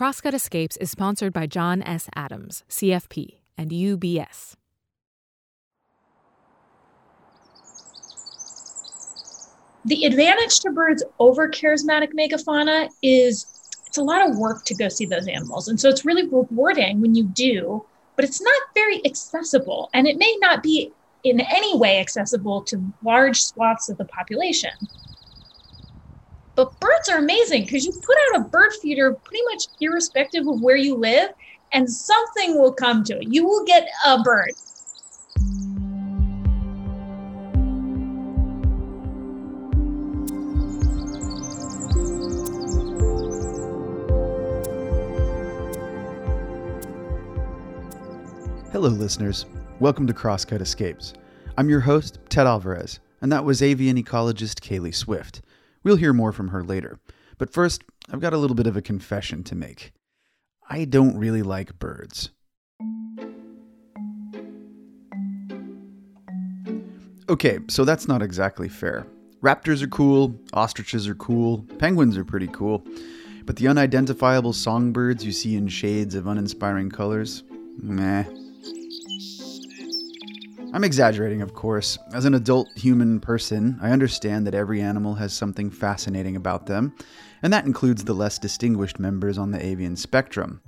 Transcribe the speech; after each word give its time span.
Crosscut 0.00 0.32
Escapes 0.32 0.78
is 0.78 0.90
sponsored 0.90 1.30
by 1.30 1.46
John 1.46 1.82
S. 1.82 2.08
Adams, 2.16 2.64
CFP, 2.70 3.40
and 3.58 3.70
UBS. 3.70 4.54
The 9.84 10.06
advantage 10.06 10.60
to 10.60 10.70
birds 10.70 11.04
over 11.18 11.50
charismatic 11.50 12.14
megafauna 12.14 12.88
is 13.02 13.44
it's 13.86 13.98
a 13.98 14.02
lot 14.02 14.26
of 14.26 14.38
work 14.38 14.64
to 14.64 14.74
go 14.74 14.88
see 14.88 15.04
those 15.04 15.28
animals. 15.28 15.68
And 15.68 15.78
so 15.78 15.90
it's 15.90 16.06
really 16.06 16.26
rewarding 16.26 17.02
when 17.02 17.14
you 17.14 17.24
do, 17.24 17.84
but 18.16 18.24
it's 18.24 18.40
not 18.40 18.62
very 18.74 19.04
accessible. 19.04 19.90
And 19.92 20.06
it 20.06 20.16
may 20.16 20.34
not 20.40 20.62
be 20.62 20.94
in 21.24 21.40
any 21.40 21.76
way 21.76 22.00
accessible 22.00 22.62
to 22.62 22.82
large 23.04 23.42
swaths 23.42 23.90
of 23.90 23.98
the 23.98 24.06
population. 24.06 24.70
But 26.60 26.78
birds 26.78 27.08
are 27.08 27.16
amazing 27.16 27.62
because 27.62 27.86
you 27.86 27.92
put 27.92 28.16
out 28.34 28.42
a 28.42 28.44
bird 28.44 28.74
feeder 28.82 29.14
pretty 29.14 29.42
much 29.44 29.64
irrespective 29.80 30.46
of 30.46 30.60
where 30.60 30.76
you 30.76 30.94
live, 30.94 31.30
and 31.72 31.90
something 31.90 32.58
will 32.58 32.74
come 32.74 33.02
to 33.04 33.16
it. 33.16 33.28
You 33.32 33.46
will 33.46 33.64
get 33.64 33.88
a 34.04 34.22
bird. 34.22 34.50
Hello, 48.70 48.90
listeners. 48.90 49.46
Welcome 49.78 50.06
to 50.06 50.12
Crosscut 50.12 50.60
Escapes. 50.60 51.14
I'm 51.56 51.70
your 51.70 51.80
host, 51.80 52.18
Ted 52.28 52.46
Alvarez, 52.46 53.00
and 53.22 53.32
that 53.32 53.46
was 53.46 53.62
avian 53.62 53.96
ecologist 53.96 54.60
Kaeli 54.60 54.94
Swift. 54.94 55.40
We'll 55.82 55.96
hear 55.96 56.12
more 56.12 56.32
from 56.32 56.48
her 56.48 56.62
later. 56.62 56.98
But 57.38 57.52
first, 57.52 57.82
I've 58.10 58.20
got 58.20 58.34
a 58.34 58.38
little 58.38 58.54
bit 58.54 58.66
of 58.66 58.76
a 58.76 58.82
confession 58.82 59.42
to 59.44 59.54
make. 59.54 59.92
I 60.68 60.84
don't 60.84 61.16
really 61.16 61.42
like 61.42 61.78
birds. 61.78 62.30
Okay, 67.28 67.60
so 67.68 67.84
that's 67.84 68.08
not 68.08 68.22
exactly 68.22 68.68
fair. 68.68 69.06
Raptors 69.42 69.82
are 69.82 69.88
cool, 69.88 70.38
ostriches 70.52 71.08
are 71.08 71.14
cool, 71.14 71.64
penguins 71.78 72.16
are 72.18 72.24
pretty 72.24 72.48
cool, 72.48 72.84
but 73.46 73.56
the 73.56 73.68
unidentifiable 73.68 74.52
songbirds 74.52 75.24
you 75.24 75.32
see 75.32 75.56
in 75.56 75.68
shades 75.68 76.14
of 76.14 76.26
uninspiring 76.26 76.90
colors, 76.90 77.42
meh. 77.80 78.24
I'm 80.72 80.84
exaggerating, 80.84 81.42
of 81.42 81.52
course. 81.52 81.98
As 82.14 82.26
an 82.26 82.34
adult 82.34 82.68
human 82.76 83.18
person, 83.18 83.76
I 83.82 83.90
understand 83.90 84.46
that 84.46 84.54
every 84.54 84.80
animal 84.80 85.16
has 85.16 85.32
something 85.32 85.68
fascinating 85.68 86.36
about 86.36 86.66
them, 86.66 86.94
and 87.42 87.52
that 87.52 87.66
includes 87.66 88.04
the 88.04 88.14
less 88.14 88.38
distinguished 88.38 89.00
members 89.00 89.36
on 89.36 89.50
the 89.50 89.64
avian 89.64 89.96
spectrum. 89.96 90.60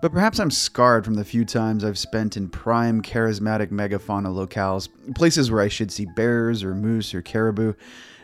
But 0.00 0.12
perhaps 0.12 0.38
I'm 0.38 0.52
scarred 0.52 1.04
from 1.04 1.14
the 1.14 1.24
few 1.24 1.44
times 1.44 1.82
I've 1.82 1.98
spent 1.98 2.36
in 2.36 2.48
prime 2.48 3.02
charismatic 3.02 3.72
megafauna 3.72 4.28
locales, 4.28 4.88
places 5.16 5.50
where 5.50 5.62
I 5.62 5.68
should 5.68 5.90
see 5.90 6.06
bears 6.14 6.62
or 6.62 6.74
moose 6.74 7.12
or 7.12 7.20
caribou, 7.20 7.72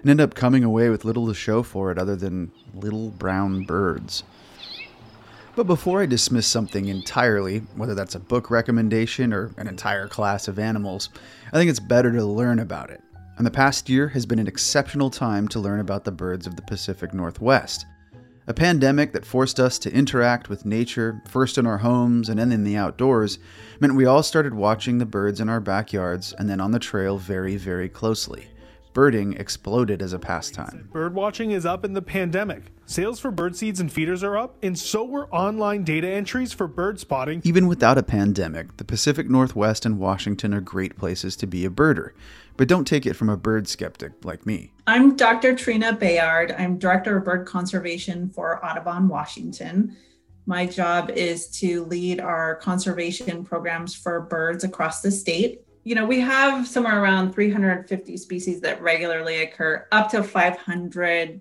and 0.03 0.11
end 0.11 0.21
up 0.21 0.35
coming 0.35 0.63
away 0.63 0.91
with 0.91 1.05
little 1.05 1.27
to 1.27 1.35
show 1.35 1.65
for 1.65 1.91
it 1.91 1.99
other 1.99 2.15
than 2.15 2.53
little 2.73 3.11
brown 3.11 3.65
birds. 3.65 4.23
But 5.57 5.67
before 5.67 6.01
I 6.01 6.07
dismiss 6.07 6.47
something 6.47 6.87
entirely, 6.87 7.59
whether 7.75 7.95
that's 7.95 8.15
a 8.15 8.21
book 8.21 8.51
recommendation 8.51 9.33
or 9.33 9.53
an 9.57 9.67
entire 9.67 10.07
class 10.07 10.47
of 10.47 10.61
animals, 10.61 11.09
I 11.53 11.57
think 11.57 11.69
it's 11.69 11.81
better 11.81 12.13
to 12.13 12.25
learn 12.25 12.61
about 12.61 12.91
it. 12.91 13.03
And 13.37 13.45
the 13.45 13.51
past 13.51 13.89
year 13.89 14.09
has 14.09 14.27
been 14.27 14.39
an 14.39 14.47
exceptional 14.47 15.11
time 15.11 15.49
to 15.49 15.59
learn 15.59 15.81
about 15.81 16.05
the 16.05 16.13
birds 16.13 16.47
of 16.47 16.55
the 16.55 16.63
Pacific 16.63 17.13
Northwest. 17.13 17.85
A 18.47 18.55
pandemic 18.55 19.13
that 19.13 19.27
forced 19.27 19.59
us 19.59 19.79
to 19.81 19.93
interact 19.93 20.49
with 20.49 20.65
nature, 20.65 21.21
first 21.29 21.59
in 21.59 21.67
our 21.67 21.79
homes 21.79 22.29
and 22.29 22.39
then 22.39 22.53
in 22.53 22.63
the 22.63 22.77
outdoors, 22.77 23.39
meant 23.81 23.97
we 23.97 24.07
all 24.07 24.23
started 24.23 24.55
watching 24.55 24.99
the 24.99 25.07
birds 25.07 25.41
in 25.41 25.49
our 25.49 25.61
backyards 25.61 26.33
and 26.35 26.49
then 26.49 26.61
on 26.61 26.71
the 26.71 26.79
trail 26.79 27.19
very, 27.19 27.57
very 27.57 27.89
closely 27.89 28.47
birding 28.93 29.35
exploded 29.35 30.03
as 30.03 30.13
a 30.13 30.19
pastime. 30.19 30.89
Bird 30.93 31.15
watching 31.15 31.53
is 31.53 31.65
up 31.65 31.85
in 31.85 31.93
the 31.93 32.03
pandemic. 32.03 32.73
Sales 32.91 33.21
for 33.21 33.31
bird 33.31 33.55
seeds 33.55 33.79
and 33.79 33.93
feeders 33.93 34.25
are 34.25 34.37
up, 34.37 34.57
and 34.65 34.77
so 34.77 35.05
were 35.05 35.33
online 35.33 35.85
data 35.85 36.09
entries 36.09 36.53
for 36.53 36.67
bird 36.67 36.99
spotting. 36.99 37.41
Even 37.45 37.69
without 37.69 37.97
a 37.97 38.03
pandemic, 38.03 38.79
the 38.79 38.85
Pacific 38.85 39.31
Northwest 39.31 39.87
and 39.87 39.97
Washington 39.97 40.53
are 40.53 40.61
great 40.61 40.99
places 40.99 41.37
to 41.37 41.47
be 41.47 41.65
a 41.65 41.71
birder. 41.71 42.11
But 42.57 42.67
don't 42.67 42.87
take 42.87 43.07
it 43.07 43.15
from 43.15 43.29
a 43.29 43.37
bird 43.37 43.69
skeptic 43.69 44.25
like 44.25 44.45
me. 44.45 44.73
I'm 44.89 45.15
Dr. 45.15 45.55
Trina 45.55 45.93
Bayard. 45.93 46.51
I'm 46.59 46.79
Director 46.79 47.19
of 47.19 47.25
Bird 47.25 47.47
Conservation 47.47 48.29
for 48.29 48.59
Audubon, 48.67 49.07
Washington. 49.07 49.97
My 50.47 50.67
job 50.67 51.11
is 51.11 51.47
to 51.61 51.85
lead 51.85 52.19
our 52.19 52.57
conservation 52.57 53.45
programs 53.45 53.95
for 53.95 54.23
birds 54.23 54.65
across 54.65 55.01
the 55.01 55.13
state 55.13 55.63
you 55.83 55.95
know, 55.95 56.05
we 56.05 56.21
have 56.21 56.69
somewhere 56.69 57.03
around 57.03 57.33
350 57.33 58.17
species 58.19 58.61
that 58.61 58.83
regularly 58.83 59.43
occur, 59.43 59.87
up 59.93 60.11
to 60.11 60.23
500 60.23 61.41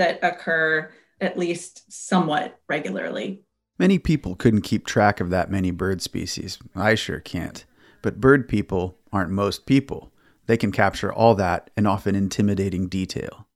that 0.00 0.18
occur 0.22 0.90
at 1.20 1.38
least 1.38 1.92
somewhat 1.92 2.58
regularly. 2.68 3.42
Many 3.78 3.98
people 3.98 4.34
couldn't 4.34 4.62
keep 4.62 4.86
track 4.86 5.20
of 5.20 5.28
that 5.30 5.50
many 5.50 5.70
bird 5.70 6.00
species. 6.00 6.58
I 6.74 6.94
sure 6.94 7.20
can't. 7.20 7.64
But 8.00 8.20
bird 8.20 8.48
people 8.48 8.96
aren't 9.12 9.30
most 9.30 9.66
people. 9.66 10.10
They 10.46 10.56
can 10.56 10.72
capture 10.72 11.12
all 11.12 11.34
that 11.34 11.68
in 11.76 11.86
often 11.86 12.14
intimidating 12.14 12.88
detail. 12.88 13.46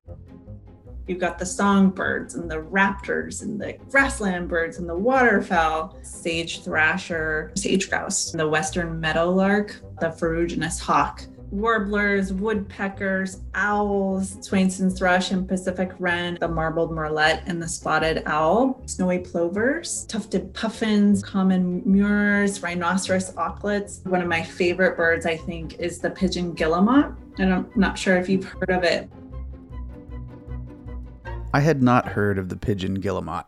You've 1.07 1.19
got 1.19 1.39
the 1.39 1.47
songbirds 1.47 2.35
and 2.35 2.51
the 2.51 2.63
raptors 2.63 3.43
and 3.43 3.59
the 3.59 3.75
grassland 3.91 4.49
birds 4.49 4.79
and 4.79 4.89
the 4.89 4.97
waterfowl, 4.97 5.97
sage 6.03 6.63
thrasher, 6.63 7.53
sage 7.57 7.89
grouse, 7.89 8.33
the 8.33 8.49
western 8.49 9.01
meadowlark, 9.01 9.81
the 10.01 10.09
ferruginous 10.09 10.79
hawk, 10.79 11.25
warblers, 11.55 12.33
woodpeckers, 12.33 13.41
owls, 13.55 14.37
Swainson's 14.41 14.99
thrush 14.99 15.31
and 15.31 15.49
Pacific 15.49 15.93
wren, 15.99 16.37
the 16.41 16.49
marbled 16.49 16.91
murrelet 16.91 17.43
and 17.47 17.63
the 17.63 17.69
spotted 17.69 18.23
owl, 18.27 18.83
snowy 18.87 19.21
plovers, 19.21 20.05
tufted 20.07 20.53
puffins, 20.53 21.23
common 21.23 21.83
murres, 21.87 22.63
rhinoceros 22.63 23.33
auklets. 23.35 24.05
One 24.07 24.21
of 24.21 24.29
my 24.29 24.43
favorite 24.43 24.97
birds, 24.97 25.27
I 25.27 25.37
think, 25.37 25.79
is 25.79 26.01
the 26.01 26.11
pigeon 26.11 26.53
guillemot. 26.53 27.13
And 27.39 27.55
I'm 27.55 27.71
not 27.77 27.99
sure 27.99 28.17
if 28.17 28.29
you've 28.29 28.45
heard 28.45 28.71
of 28.71 28.85
it, 28.85 29.09
I 31.55 31.61
had 31.61 31.85
not 31.85 32.09
heard 32.09 32.37
of 32.37 32.49
the 32.49 32.57
pigeon 32.57 32.95
guillemot. 32.95 33.47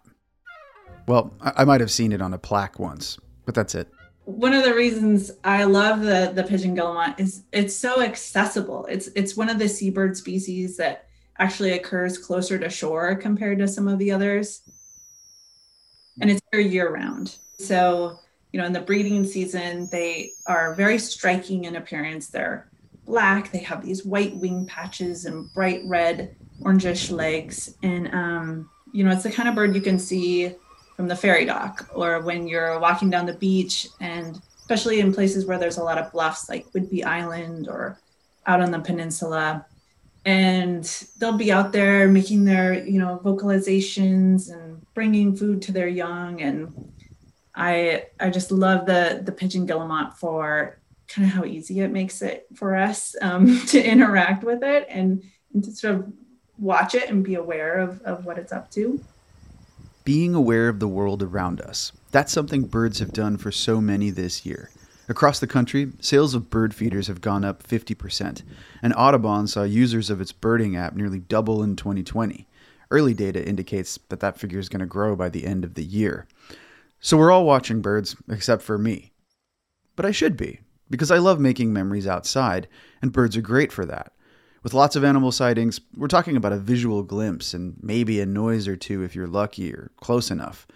Well, 1.09 1.35
I, 1.41 1.53
I 1.57 1.65
might 1.65 1.81
have 1.81 1.91
seen 1.91 2.13
it 2.13 2.23
on 2.23 2.33
a 2.33 2.39
plaque 2.39 2.79
once, 2.79 3.19
but 3.45 3.57
that's 3.57 3.75
it. 3.75 3.89
One 4.27 4.53
of 4.53 4.65
the 4.65 4.75
reasons 4.75 5.31
I 5.45 5.65
love 5.65 6.01
the 6.01 6.33
the 6.35 6.43
pigeon 6.43 6.75
guillemot 6.75 7.19
is 7.19 7.45
it's 7.53 7.75
so 7.75 8.03
accessible. 8.03 8.87
It's 8.87 9.07
it's 9.15 9.37
one 9.37 9.49
of 9.49 9.59
the 9.59 9.69
seabird 9.69 10.17
species 10.17 10.77
that 10.77 11.07
actually 11.39 11.73
occurs 11.73 12.19
closer 12.19 12.59
to 12.59 12.69
shore 12.69 13.15
compared 13.15 13.59
to 13.59 13.69
some 13.69 13.89
of 13.89 13.99
the 13.99 14.11
others. 14.11 14.63
And 16.21 16.31
it's 16.31 16.41
here 16.51 16.61
year 16.61 16.93
round. 16.93 17.37
So, 17.59 18.19
you 18.53 18.61
know, 18.61 18.67
in 18.67 18.73
the 18.73 18.81
breeding 18.81 19.25
season, 19.25 19.89
they 19.93 20.31
are 20.47 20.75
very 20.75 20.99
striking 20.99 21.65
in 21.65 21.77
appearance. 21.77 22.29
They're 22.29 22.69
black, 23.05 23.53
they 23.53 23.59
have 23.59 23.85
these 23.85 24.05
white 24.05 24.37
wing 24.37 24.67
patches 24.67 25.25
and 25.25 25.53
bright 25.55 25.83
red 25.87 26.35
orangish 26.63 27.11
legs. 27.11 27.77
And, 27.83 28.13
um, 28.13 28.71
you 28.93 29.05
know, 29.05 29.13
it's 29.13 29.23
the 29.23 29.31
kind 29.31 29.49
of 29.49 29.55
bird 29.55 29.75
you 29.75 29.81
can 29.81 29.99
see 29.99 30.55
from 30.97 31.09
the 31.09 31.17
ferry 31.17 31.45
dock 31.45 31.89
or 31.95 32.21
when 32.21 32.49
you're 32.49 32.81
walking 32.81 33.11
down 33.11 33.27
the 33.27 33.35
beach 33.35 33.87
and 34.01 34.41
especially 34.59 34.99
in 34.99 35.13
places 35.13 35.47
where 35.47 35.59
there's 35.59 35.77
a 35.77 35.85
lot 35.85 35.99
of 35.99 36.11
bluffs 36.11 36.49
like 36.49 36.67
Whidbey 36.73 37.05
Island 37.05 37.69
or 37.69 38.01
out 38.47 38.61
on 38.61 38.73
the 38.73 38.81
peninsula. 38.81 39.65
And 40.25 40.85
they'll 41.19 41.39
be 41.39 41.53
out 41.53 41.71
there 41.71 42.09
making 42.09 42.45
their, 42.45 42.85
you 42.85 42.99
know, 42.99 43.21
vocalizations 43.23 44.51
and 44.51 44.85
bringing 44.93 45.37
food 45.37 45.63
to 45.63 45.73
their 45.73 45.87
young. 45.87 46.43
And 46.43 46.93
I, 47.55 48.07
I 48.19 48.31
just 48.31 48.51
love 48.51 48.87
the 48.87 49.23
the 49.25 49.31
pigeon 49.31 49.67
guillemot 49.67 50.15
for 50.15 50.81
kind 51.07 51.29
of 51.29 51.35
how 51.35 51.45
easy 51.45 51.81
it 51.81 51.93
makes 51.93 52.23
it 52.23 52.47
for 52.57 52.75
us 52.75 53.15
um, 53.23 53.61
to 53.69 53.81
interact 53.81 54.43
with 54.43 54.65
it 54.65 54.87
and, 54.89 55.23
and 55.55 55.63
to 55.63 55.71
sort 55.71 55.95
of 55.95 56.13
watch 56.59 56.97
it 56.97 57.09
and 57.09 57.23
be 57.23 57.37
aware 57.37 57.79
of, 57.79 58.03
of 58.03 58.25
what 58.25 58.39
it's 58.39 58.53
up 58.53 58.69
to. 58.73 59.01
Being 60.07 60.37
aware 60.37 60.69
of 60.69 60.79
the 60.79 60.87
world 60.87 61.21
around 61.21 61.61
us. 61.61 61.91
That's 62.13 62.33
something 62.33 62.63
birds 62.63 63.01
have 63.01 63.13
done 63.13 63.39
for 63.39 63.51
so 63.51 63.81
many 63.81 64.11
this 64.11 64.47
year. 64.47 64.71
Across 65.09 65.41
the 65.41 65.49
country, 65.49 65.91
sales 65.99 66.33
of 66.33 66.49
bird 66.49 66.77
feeders 66.77 67.09
have 67.09 67.21
gone 67.21 67.45
up 67.45 67.65
50%, 67.65 68.45
and 68.85 68.95
Audubon 68.95 69.49
saw 69.49 69.65
users 69.65 70.09
of 70.09 70.21
its 70.21 70.31
birding 70.31 70.77
app 70.77 70.95
nearly 70.95 71.19
double 71.19 71.61
in 71.61 71.75
2020. 71.75 72.47
Early 72.89 73.15
data 73.15 73.45
indicates 73.45 73.99
that 74.09 74.21
that 74.21 74.39
figure 74.39 74.61
is 74.61 74.69
going 74.69 74.79
to 74.79 74.87
grow 74.87 75.17
by 75.17 75.29
the 75.29 75.45
end 75.45 75.65
of 75.65 75.75
the 75.75 75.83
year. 75.83 76.29
So 77.01 77.17
we're 77.17 77.33
all 77.33 77.45
watching 77.45 77.83
birds, 77.83 78.15
except 78.29 78.63
for 78.63 78.79
me. 78.79 79.11
But 79.97 80.07
I 80.07 80.13
should 80.13 80.37
be, 80.37 80.61
because 80.89 81.11
I 81.11 81.19
love 81.19 81.41
making 81.41 81.73
memories 81.73 82.07
outside, 82.07 82.69
and 83.03 83.11
birds 83.11 83.37
are 83.37 83.43
great 83.43 83.73
for 83.73 83.85
that. 83.87 84.13
With 84.63 84.75
lots 84.75 84.97
of 84.97 85.05
animal 85.05 85.31
sightings, 85.33 85.81
we're 85.97 86.09
talking 86.09 86.37
about 86.37 86.53
a 86.53 86.59
visual 86.59 87.03
glimpse 87.03 87.55
and 87.55 87.77
maybe 87.81 88.21
a 88.21 88.27
noise 88.27 88.67
or 88.67 88.77
two 88.77 89.03
if 89.03 89.15
you're 89.15 89.27
lucky 89.29 89.73
or 89.73 89.91
close 89.99 90.31
enough. 90.31 90.67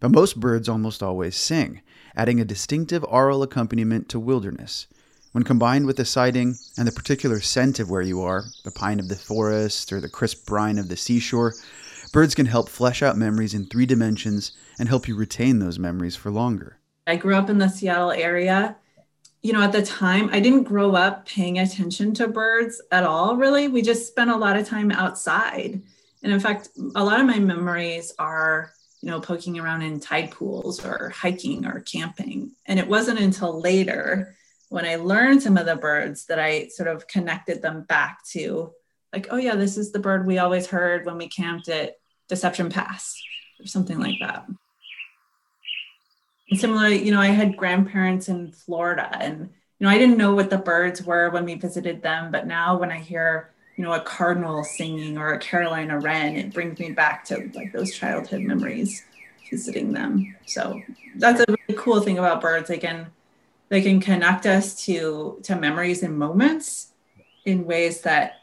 but 0.00 0.10
most 0.10 0.38
birds 0.38 0.68
almost 0.68 1.02
always 1.02 1.36
sing, 1.36 1.80
adding 2.14 2.40
a 2.40 2.44
distinctive 2.44 3.04
aural 3.04 3.42
accompaniment 3.42 4.08
to 4.10 4.20
wilderness. 4.20 4.86
When 5.32 5.44
combined 5.44 5.86
with 5.86 5.96
the 5.96 6.04
sighting 6.04 6.56
and 6.78 6.88
the 6.88 6.92
particular 6.92 7.40
scent 7.40 7.78
of 7.78 7.90
where 7.90 8.02
you 8.02 8.22
are, 8.22 8.44
the 8.64 8.70
pine 8.70 9.00
of 9.00 9.08
the 9.08 9.16
forest 9.16 9.92
or 9.92 10.00
the 10.00 10.08
crisp 10.08 10.46
brine 10.46 10.78
of 10.78 10.88
the 10.88 10.96
seashore, 10.96 11.54
birds 12.12 12.34
can 12.34 12.46
help 12.46 12.68
flesh 12.68 13.02
out 13.02 13.18
memories 13.18 13.52
in 13.54 13.66
three 13.66 13.86
dimensions 13.86 14.52
and 14.78 14.88
help 14.88 15.08
you 15.08 15.16
retain 15.16 15.58
those 15.58 15.78
memories 15.78 16.16
for 16.16 16.30
longer. 16.30 16.78
I 17.06 17.16
grew 17.16 17.36
up 17.36 17.50
in 17.50 17.58
the 17.58 17.68
Seattle 17.68 18.12
area. 18.12 18.76
You 19.46 19.52
know, 19.52 19.62
at 19.62 19.70
the 19.70 19.80
time, 19.80 20.28
I 20.32 20.40
didn't 20.40 20.64
grow 20.64 20.96
up 20.96 21.24
paying 21.24 21.60
attention 21.60 22.12
to 22.14 22.26
birds 22.26 22.82
at 22.90 23.04
all, 23.04 23.36
really. 23.36 23.68
We 23.68 23.80
just 23.80 24.08
spent 24.08 24.28
a 24.28 24.36
lot 24.36 24.56
of 24.56 24.66
time 24.66 24.90
outside. 24.90 25.80
And 26.24 26.32
in 26.32 26.40
fact, 26.40 26.70
a 26.96 27.04
lot 27.04 27.20
of 27.20 27.26
my 27.26 27.38
memories 27.38 28.12
are, 28.18 28.72
you 29.02 29.08
know, 29.08 29.20
poking 29.20 29.56
around 29.56 29.82
in 29.82 30.00
tide 30.00 30.32
pools 30.32 30.84
or 30.84 31.10
hiking 31.10 31.64
or 31.64 31.78
camping. 31.82 32.56
And 32.66 32.80
it 32.80 32.88
wasn't 32.88 33.20
until 33.20 33.60
later 33.60 34.34
when 34.68 34.84
I 34.84 34.96
learned 34.96 35.44
some 35.44 35.56
of 35.56 35.66
the 35.66 35.76
birds 35.76 36.26
that 36.26 36.40
I 36.40 36.66
sort 36.66 36.88
of 36.88 37.06
connected 37.06 37.62
them 37.62 37.82
back 37.82 38.24
to, 38.30 38.72
like, 39.12 39.28
oh, 39.30 39.36
yeah, 39.36 39.54
this 39.54 39.76
is 39.76 39.92
the 39.92 40.00
bird 40.00 40.26
we 40.26 40.38
always 40.38 40.66
heard 40.66 41.06
when 41.06 41.18
we 41.18 41.28
camped 41.28 41.68
at 41.68 41.98
Deception 42.28 42.68
Pass 42.68 43.16
or 43.60 43.66
something 43.66 44.00
like 44.00 44.16
that. 44.20 44.44
Similarly, 46.54 47.04
you 47.04 47.10
know, 47.10 47.20
I 47.20 47.26
had 47.26 47.56
grandparents 47.56 48.28
in 48.28 48.52
Florida 48.52 49.08
and, 49.20 49.40
you 49.78 49.86
know, 49.86 49.88
I 49.88 49.98
didn't 49.98 50.16
know 50.16 50.34
what 50.34 50.50
the 50.50 50.58
birds 50.58 51.02
were 51.02 51.30
when 51.30 51.44
we 51.44 51.54
visited 51.54 52.02
them. 52.02 52.30
But 52.30 52.46
now 52.46 52.78
when 52.78 52.92
I 52.92 52.98
hear, 52.98 53.50
you 53.76 53.84
know, 53.84 53.92
a 53.92 54.00
cardinal 54.00 54.62
singing 54.62 55.18
or 55.18 55.32
a 55.32 55.38
Carolina 55.38 55.98
wren, 55.98 56.36
it 56.36 56.54
brings 56.54 56.78
me 56.78 56.92
back 56.92 57.24
to 57.26 57.50
like 57.54 57.72
those 57.72 57.94
childhood 57.94 58.42
memories 58.42 59.02
visiting 59.50 59.92
them. 59.92 60.36
So 60.46 60.80
that's 61.16 61.40
a 61.40 61.44
really 61.48 61.80
cool 61.80 62.00
thing 62.00 62.18
about 62.18 62.40
birds. 62.40 62.68
They 62.68 62.78
can 62.78 63.10
they 63.68 63.82
can 63.82 64.00
connect 64.00 64.46
us 64.46 64.84
to 64.86 65.40
to 65.42 65.56
memories 65.56 66.02
and 66.02 66.18
moments 66.18 66.92
in 67.44 67.66
ways 67.66 68.02
that 68.02 68.42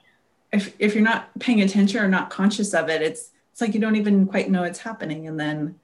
if 0.51 0.73
if 0.79 0.93
you're 0.93 1.03
not 1.03 1.37
paying 1.39 1.61
attention 1.61 2.01
or 2.01 2.07
not 2.07 2.29
conscious 2.29 2.73
of 2.73 2.89
it, 2.89 3.01
it's 3.01 3.31
it's 3.51 3.61
like 3.61 3.73
you 3.73 3.79
don't 3.79 3.95
even 3.95 4.25
quite 4.25 4.49
know 4.49 4.63
it's 4.63 4.79
happening. 4.79 5.27
And 5.27 5.39
then 5.39 5.79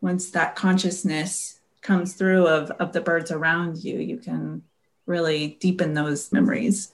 once 0.00 0.30
that 0.30 0.56
consciousness 0.56 1.59
comes 1.82 2.14
through 2.14 2.46
of, 2.46 2.70
of 2.72 2.92
the 2.92 3.00
birds 3.00 3.30
around 3.30 3.82
you, 3.82 3.98
you 3.98 4.18
can 4.18 4.62
really 5.06 5.58
deepen 5.60 5.94
those 5.94 6.32
memories. 6.32 6.92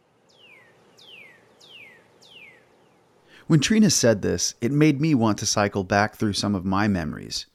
When 3.46 3.60
Trina 3.60 3.90
said 3.90 4.22
this, 4.22 4.54
it 4.60 4.72
made 4.72 5.00
me 5.00 5.14
want 5.14 5.38
to 5.38 5.46
cycle 5.46 5.84
back 5.84 6.16
through 6.16 6.32
some 6.32 6.54
of 6.54 6.64
my 6.64 6.88
memories. 6.88 7.46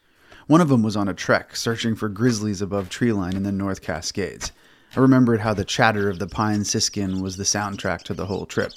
One 0.48 0.62
of 0.62 0.70
them 0.70 0.84
was 0.84 0.96
on 0.96 1.10
a 1.10 1.14
trek, 1.14 1.56
searching 1.56 1.96
for 1.96 2.08
grizzlies 2.10 2.62
above 2.62 2.90
treeline 2.90 3.36
in 3.36 3.44
the 3.44 3.52
North 3.52 3.82
Cascades. 3.82 4.52
I 4.96 5.00
remembered 5.00 5.42
how 5.42 5.54
the 5.54 5.66
chatter 5.66 6.10
of 6.10 6.20
the 6.20 6.28
pine 6.28 6.64
siskin 6.64 7.22
was 7.22 7.38
the 7.38 7.44
soundtrack 7.44 8.04
to 8.04 8.14
the 8.14 8.26
whole 8.26 8.46
trip. 8.46 8.72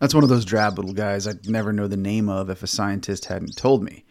That's 0.00 0.14
one 0.14 0.22
of 0.22 0.28
those 0.28 0.44
drab 0.44 0.76
little 0.76 0.92
guys 0.92 1.26
I'd 1.26 1.48
never 1.48 1.72
know 1.72 1.88
the 1.88 1.96
name 1.96 2.28
of 2.28 2.50
if 2.50 2.62
a 2.62 2.66
scientist 2.66 3.26
hadn't 3.26 3.56
told 3.56 3.82
me. 3.82 4.04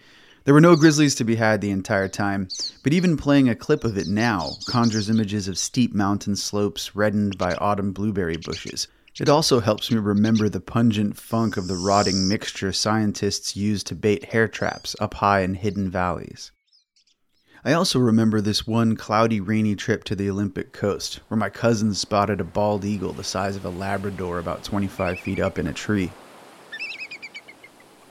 There 0.46 0.54
were 0.54 0.62
no 0.62 0.76
grizzlies 0.76 1.16
to 1.16 1.24
be 1.24 1.38
had 1.38 1.60
the 1.60 1.72
entire 1.72 2.08
time, 2.08 2.50
but 2.84 2.94
even 2.94 3.18
playing 3.18 3.50
a 3.50 3.56
clip 3.56 3.84
of 3.84 3.98
it 3.98 4.06
now 4.06 4.52
conjures 4.68 5.10
images 5.10 5.48
of 5.48 5.58
steep 5.58 5.92
mountain 5.92 6.36
slopes 6.36 6.96
reddened 6.96 7.36
by 7.40 7.56
autumn 7.56 7.92
blueberry 7.92 8.38
bushes. 8.38 8.88
It 9.20 9.28
also 9.28 9.60
helps 9.60 9.90
me 9.90 9.98
remember 9.98 10.48
the 10.48 10.60
pungent 10.60 11.18
funk 11.18 11.58
of 11.58 11.68
the 11.68 11.76
rotting 11.76 12.28
mixture 12.28 12.72
scientists 12.72 13.56
use 13.56 13.84
to 13.86 13.96
bait 13.96 14.26
hair 14.26 14.48
traps 14.48 14.96
up 15.00 15.16
high 15.16 15.40
in 15.40 15.56
hidden 15.56 15.90
valleys. 15.90 16.52
I 17.64 17.74
also 17.74 17.98
remember 17.98 18.40
this 18.40 18.68
one 18.68 18.96
cloudy, 18.96 19.40
rainy 19.40 19.76
trip 19.76 20.04
to 20.04 20.16
the 20.16 20.30
Olympic 20.30 20.74
coast, 20.74 21.22
where 21.28 21.40
my 21.40 21.50
cousin 21.50 21.96
spotted 21.96 22.40
a 22.40 22.44
bald 22.44 22.86
eagle 22.86 23.14
the 23.14 23.24
size 23.24 23.56
of 23.56 23.66
a 23.66 23.70
Labrador 23.70 24.38
about 24.38 24.64
25 24.64 25.20
feet 25.20 25.40
up 25.40 25.58
in 25.58 25.66
a 25.66 25.74
tree. 25.74 26.12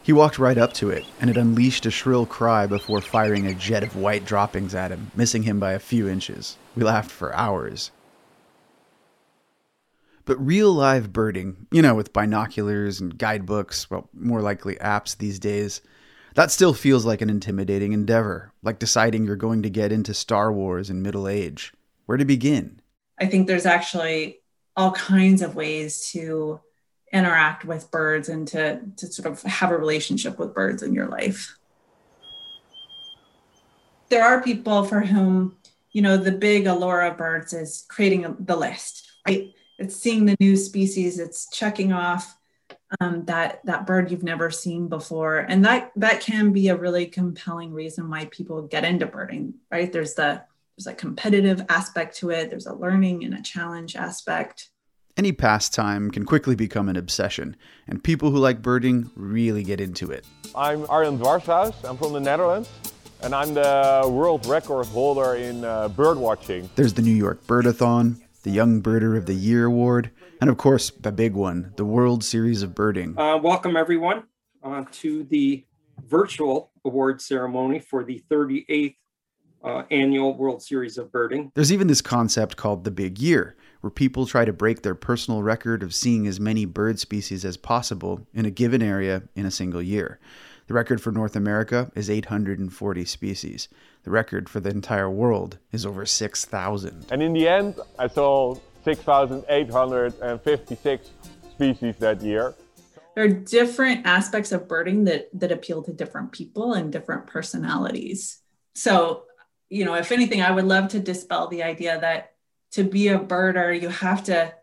He 0.04 0.12
walked 0.12 0.38
right 0.38 0.58
up 0.58 0.74
to 0.74 0.90
it, 0.90 1.02
and 1.18 1.30
it 1.30 1.38
unleashed 1.38 1.86
a 1.86 1.90
shrill 1.90 2.26
cry 2.26 2.66
before 2.66 3.00
firing 3.00 3.46
a 3.46 3.54
jet 3.54 3.82
of 3.82 3.96
white 3.96 4.26
droppings 4.26 4.74
at 4.74 4.90
him, 4.90 5.10
missing 5.16 5.44
him 5.44 5.58
by 5.58 5.72
a 5.72 5.78
few 5.78 6.06
inches. 6.06 6.58
We 6.76 6.84
laughed 6.84 7.10
for 7.10 7.34
hours. 7.34 7.90
But 10.26 10.44
real 10.44 10.74
live 10.74 11.10
birding, 11.10 11.68
you 11.72 11.80
know, 11.80 11.94
with 11.94 12.12
binoculars 12.12 13.00
and 13.00 13.16
guidebooks, 13.16 13.90
well, 13.90 14.10
more 14.12 14.42
likely 14.42 14.74
apps 14.74 15.16
these 15.16 15.38
days, 15.38 15.80
that 16.34 16.50
still 16.50 16.74
feels 16.74 17.06
like 17.06 17.22
an 17.22 17.30
intimidating 17.30 17.94
endeavor, 17.94 18.52
like 18.62 18.78
deciding 18.78 19.24
you're 19.24 19.36
going 19.36 19.62
to 19.62 19.70
get 19.70 19.90
into 19.90 20.12
Star 20.12 20.52
Wars 20.52 20.90
in 20.90 21.00
middle 21.00 21.26
age. 21.26 21.72
Where 22.04 22.18
to 22.18 22.26
begin? 22.26 22.82
I 23.18 23.24
think 23.24 23.46
there's 23.46 23.64
actually 23.64 24.40
all 24.76 24.92
kinds 24.92 25.40
of 25.40 25.54
ways 25.54 26.10
to 26.10 26.60
interact 27.14 27.64
with 27.64 27.90
birds 27.90 28.28
and 28.28 28.46
to, 28.48 28.80
to 28.96 29.06
sort 29.06 29.26
of 29.26 29.40
have 29.42 29.70
a 29.70 29.78
relationship 29.78 30.38
with 30.38 30.52
birds 30.52 30.82
in 30.82 30.92
your 30.92 31.06
life. 31.06 31.56
There 34.10 34.24
are 34.24 34.42
people 34.42 34.84
for 34.84 35.00
whom, 35.00 35.56
you 35.92 36.02
know, 36.02 36.16
the 36.16 36.32
big 36.32 36.66
allure 36.66 37.02
of 37.02 37.16
birds 37.16 37.52
is 37.52 37.86
creating 37.88 38.36
the 38.40 38.56
list, 38.56 39.10
right? 39.26 39.52
It's 39.78 39.96
seeing 39.96 40.26
the 40.26 40.36
new 40.40 40.56
species, 40.56 41.18
it's 41.18 41.48
checking 41.50 41.92
off 41.92 42.36
um, 43.00 43.24
that 43.24 43.60
that 43.64 43.86
bird 43.86 44.10
you've 44.10 44.22
never 44.22 44.50
seen 44.50 44.88
before 44.88 45.38
and 45.38 45.64
that 45.64 45.90
that 45.96 46.20
can 46.20 46.52
be 46.52 46.68
a 46.68 46.76
really 46.76 47.06
compelling 47.06 47.72
reason 47.72 48.08
why 48.08 48.26
people 48.26 48.62
get 48.62 48.84
into 48.84 49.06
birding 49.06 49.54
right 49.70 49.92
there's 49.92 50.14
the 50.14 50.42
there's 50.76 50.86
a 50.86 50.94
competitive 50.94 51.64
aspect 51.68 52.16
to 52.16 52.30
it 52.30 52.50
there's 52.50 52.66
a 52.66 52.74
learning 52.74 53.24
and 53.24 53.34
a 53.34 53.42
challenge 53.42 53.96
aspect 53.96 54.68
any 55.16 55.32
pastime 55.32 56.10
can 56.10 56.24
quickly 56.24 56.54
become 56.54 56.88
an 56.88 56.96
obsession 56.96 57.56
and 57.86 58.02
people 58.02 58.30
who 58.30 58.38
like 58.38 58.62
birding 58.62 59.10
really 59.16 59.62
get 59.62 59.80
into 59.80 60.10
it 60.10 60.24
i'm 60.54 60.82
arjan 60.84 61.18
dwarshuis 61.18 61.74
i'm 61.88 61.96
from 61.96 62.12
the 62.12 62.20
netherlands 62.20 62.68
and 63.22 63.34
i'm 63.34 63.54
the 63.54 64.08
world 64.10 64.44
record 64.46 64.86
holder 64.86 65.36
in 65.36 65.64
uh, 65.64 65.88
bird 65.88 66.18
watching 66.18 66.68
there's 66.74 66.94
the 66.94 67.02
new 67.02 67.14
york 67.14 67.44
birdathon 67.46 68.20
the 68.42 68.50
young 68.50 68.82
birder 68.82 69.16
of 69.16 69.26
the 69.26 69.34
year 69.34 69.66
award 69.66 70.10
and 70.40 70.50
of 70.50 70.58
course, 70.58 70.90
the 71.00 71.10
big 71.10 71.32
one, 71.32 71.72
the 71.76 71.86
World 71.86 72.22
Series 72.22 72.62
of 72.62 72.74
Birding. 72.74 73.18
Uh, 73.18 73.38
welcome, 73.38 73.76
everyone, 73.76 74.24
uh, 74.62 74.84
to 74.92 75.24
the 75.24 75.64
virtual 76.06 76.70
award 76.84 77.22
ceremony 77.22 77.78
for 77.78 78.04
the 78.04 78.22
38th 78.30 78.96
uh, 79.64 79.82
annual 79.90 80.36
World 80.36 80.62
Series 80.62 80.98
of 80.98 81.10
Birding. 81.10 81.50
There's 81.54 81.72
even 81.72 81.86
this 81.86 82.02
concept 82.02 82.56
called 82.56 82.84
the 82.84 82.90
Big 82.90 83.18
Year, 83.18 83.56
where 83.84 83.90
people 83.90 84.24
try 84.24 84.46
to 84.46 84.52
break 84.52 84.80
their 84.80 84.94
personal 84.94 85.42
record 85.42 85.82
of 85.82 85.94
seeing 85.94 86.26
as 86.26 86.40
many 86.40 86.64
bird 86.64 86.98
species 86.98 87.44
as 87.44 87.58
possible 87.58 88.26
in 88.32 88.46
a 88.46 88.50
given 88.50 88.80
area 88.80 89.24
in 89.34 89.44
a 89.44 89.50
single 89.50 89.82
year. 89.82 90.18
The 90.68 90.72
record 90.72 91.02
for 91.02 91.12
North 91.12 91.36
America 91.36 91.92
is 91.94 92.08
840 92.08 93.04
species. 93.04 93.68
The 94.04 94.10
record 94.10 94.48
for 94.48 94.60
the 94.60 94.70
entire 94.70 95.10
world 95.10 95.58
is 95.70 95.84
over 95.84 96.06
6,000. 96.06 97.08
And 97.10 97.22
in 97.22 97.34
the 97.34 97.46
end, 97.46 97.78
I 97.98 98.08
saw 98.08 98.56
6,856 98.84 101.10
species 101.50 101.96
that 101.96 102.22
year. 102.22 102.54
There 103.14 103.24
are 103.24 103.28
different 103.28 104.06
aspects 104.06 104.50
of 104.50 104.66
birding 104.66 105.04
that, 105.04 105.28
that 105.38 105.52
appeal 105.52 105.82
to 105.82 105.92
different 105.92 106.32
people 106.32 106.72
and 106.72 106.90
different 106.90 107.26
personalities. 107.26 108.38
So, 108.74 109.24
you 109.68 109.84
know, 109.84 109.92
if 109.92 110.10
anything, 110.10 110.40
I 110.40 110.52
would 110.52 110.64
love 110.64 110.88
to 110.88 111.00
dispel 111.00 111.48
the 111.48 111.62
idea 111.62 112.00
that 112.00 112.33
to 112.74 112.84
be 112.84 113.08
a 113.08 113.18
birder, 113.18 113.80
you 113.80 113.88
have 113.88 114.24
to 114.24 114.54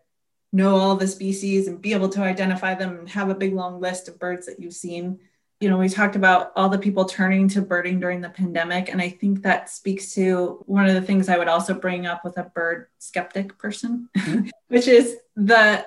know 0.52 0.76
all 0.76 0.96
the 0.96 1.08
species 1.08 1.66
and 1.66 1.80
be 1.80 1.92
able 1.92 2.08
to 2.10 2.22
identify 2.22 2.74
them 2.74 2.98
and 2.98 3.08
have 3.08 3.30
a 3.30 3.34
big 3.34 3.54
long 3.54 3.80
list 3.80 4.08
of 4.08 4.18
birds 4.18 4.46
that 4.46 4.60
you've 4.60 4.74
seen 4.74 5.18
you 5.62 5.70
know, 5.70 5.78
we 5.78 5.88
talked 5.88 6.16
about 6.16 6.50
all 6.56 6.68
the 6.68 6.76
people 6.76 7.04
turning 7.04 7.46
to 7.50 7.62
birding 7.62 8.00
during 8.00 8.20
the 8.20 8.28
pandemic. 8.28 8.88
And 8.88 9.00
I 9.00 9.10
think 9.10 9.42
that 9.42 9.70
speaks 9.70 10.12
to 10.14 10.60
one 10.66 10.88
of 10.88 10.94
the 10.94 11.00
things 11.00 11.28
I 11.28 11.38
would 11.38 11.46
also 11.46 11.72
bring 11.72 12.04
up 12.04 12.24
with 12.24 12.36
a 12.36 12.50
bird 12.52 12.88
skeptic 12.98 13.56
person, 13.58 14.08
mm-hmm. 14.18 14.48
which 14.68 14.88
is 14.88 15.16
the 15.36 15.86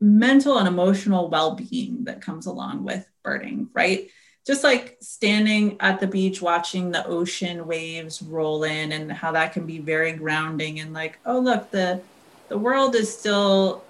mental 0.00 0.58
and 0.58 0.66
emotional 0.66 1.30
well 1.30 1.54
being 1.54 2.02
that 2.04 2.20
comes 2.20 2.46
along 2.46 2.82
with 2.82 3.08
birding, 3.22 3.68
right? 3.72 4.10
Just 4.44 4.64
like 4.64 4.96
standing 5.00 5.76
at 5.80 6.00
the 6.00 6.06
beach 6.06 6.42
watching 6.42 6.90
the 6.90 7.06
ocean 7.06 7.66
waves 7.66 8.22
roll 8.22 8.64
in 8.64 8.92
and 8.92 9.12
how 9.12 9.32
that 9.32 9.52
can 9.52 9.66
be 9.66 9.78
very 9.78 10.12
grounding 10.12 10.80
and 10.80 10.92
like, 10.92 11.18
oh, 11.24 11.38
look, 11.38 11.70
the, 11.70 12.02
the 12.48 12.58
world 12.58 12.96
is 12.96 13.16
still, 13.16 13.84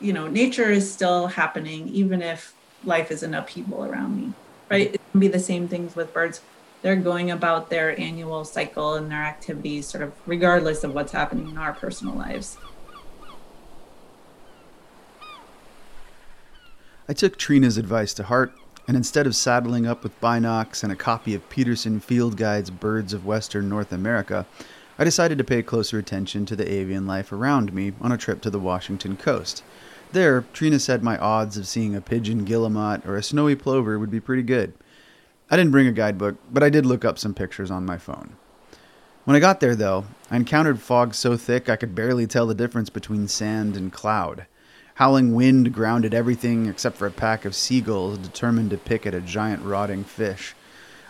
you 0.00 0.12
know, 0.12 0.26
nature 0.26 0.70
is 0.70 0.92
still 0.92 1.28
happening, 1.28 1.88
even 1.88 2.20
if 2.20 2.54
life 2.84 3.12
is 3.12 3.22
in 3.22 3.34
upheaval 3.34 3.84
around 3.84 4.16
me 4.16 4.32
right? 4.72 4.94
It 4.94 5.00
can 5.10 5.20
be 5.20 5.28
the 5.28 5.38
same 5.38 5.68
things 5.68 5.94
with 5.94 6.14
birds. 6.14 6.40
They're 6.80 6.96
going 6.96 7.30
about 7.30 7.68
their 7.68 7.98
annual 8.00 8.42
cycle 8.42 8.94
and 8.94 9.10
their 9.10 9.22
activities, 9.22 9.86
sort 9.86 10.02
of 10.02 10.14
regardless 10.24 10.82
of 10.82 10.94
what's 10.94 11.12
happening 11.12 11.50
in 11.50 11.58
our 11.58 11.74
personal 11.74 12.14
lives. 12.14 12.56
I 17.06 17.12
took 17.12 17.36
Trina's 17.36 17.76
advice 17.76 18.14
to 18.14 18.22
heart 18.22 18.54
and 18.88 18.96
instead 18.96 19.26
of 19.26 19.36
saddling 19.36 19.86
up 19.86 20.02
with 20.02 20.20
binocs 20.20 20.82
and 20.82 20.92
a 20.92 20.96
copy 20.96 21.34
of 21.34 21.48
Peterson 21.48 22.00
Field 22.00 22.36
Guide's 22.36 22.70
Birds 22.70 23.12
of 23.12 23.24
Western 23.24 23.68
North 23.68 23.92
America, 23.92 24.46
I 24.98 25.04
decided 25.04 25.38
to 25.38 25.44
pay 25.44 25.62
closer 25.62 25.98
attention 25.98 26.46
to 26.46 26.56
the 26.56 26.70
avian 26.70 27.06
life 27.06 27.32
around 27.32 27.72
me 27.72 27.92
on 28.00 28.12
a 28.12 28.18
trip 28.18 28.40
to 28.42 28.50
the 28.50 28.58
Washington 28.58 29.16
coast. 29.16 29.62
There, 30.12 30.44
Trina 30.52 30.78
said 30.78 31.02
my 31.02 31.16
odds 31.16 31.56
of 31.56 31.66
seeing 31.66 31.94
a 31.94 32.00
pigeon 32.00 32.44
guillemot 32.44 33.06
or 33.06 33.16
a 33.16 33.22
snowy 33.22 33.56
plover 33.56 33.98
would 33.98 34.10
be 34.10 34.20
pretty 34.20 34.42
good. 34.42 34.74
I 35.50 35.56
didn't 35.56 35.72
bring 35.72 35.86
a 35.86 35.92
guidebook, 35.92 36.36
but 36.52 36.62
I 36.62 36.70
did 36.70 36.84
look 36.84 37.04
up 37.04 37.18
some 37.18 37.34
pictures 37.34 37.70
on 37.70 37.86
my 37.86 37.98
phone. 37.98 38.36
When 39.24 39.36
I 39.36 39.40
got 39.40 39.60
there, 39.60 39.76
though, 39.76 40.04
I 40.30 40.36
encountered 40.36 40.80
fog 40.80 41.14
so 41.14 41.36
thick 41.36 41.68
I 41.68 41.76
could 41.76 41.94
barely 41.94 42.26
tell 42.26 42.46
the 42.46 42.54
difference 42.54 42.90
between 42.90 43.28
sand 43.28 43.76
and 43.76 43.92
cloud. 43.92 44.46
Howling 45.02 45.34
wind 45.34 45.74
grounded 45.74 46.14
everything 46.14 46.66
except 46.66 46.96
for 46.96 47.08
a 47.08 47.10
pack 47.10 47.44
of 47.44 47.56
seagulls 47.56 48.18
determined 48.18 48.70
to 48.70 48.78
pick 48.78 49.04
at 49.04 49.16
a 49.16 49.20
giant 49.20 49.64
rotting 49.64 50.04
fish. 50.04 50.54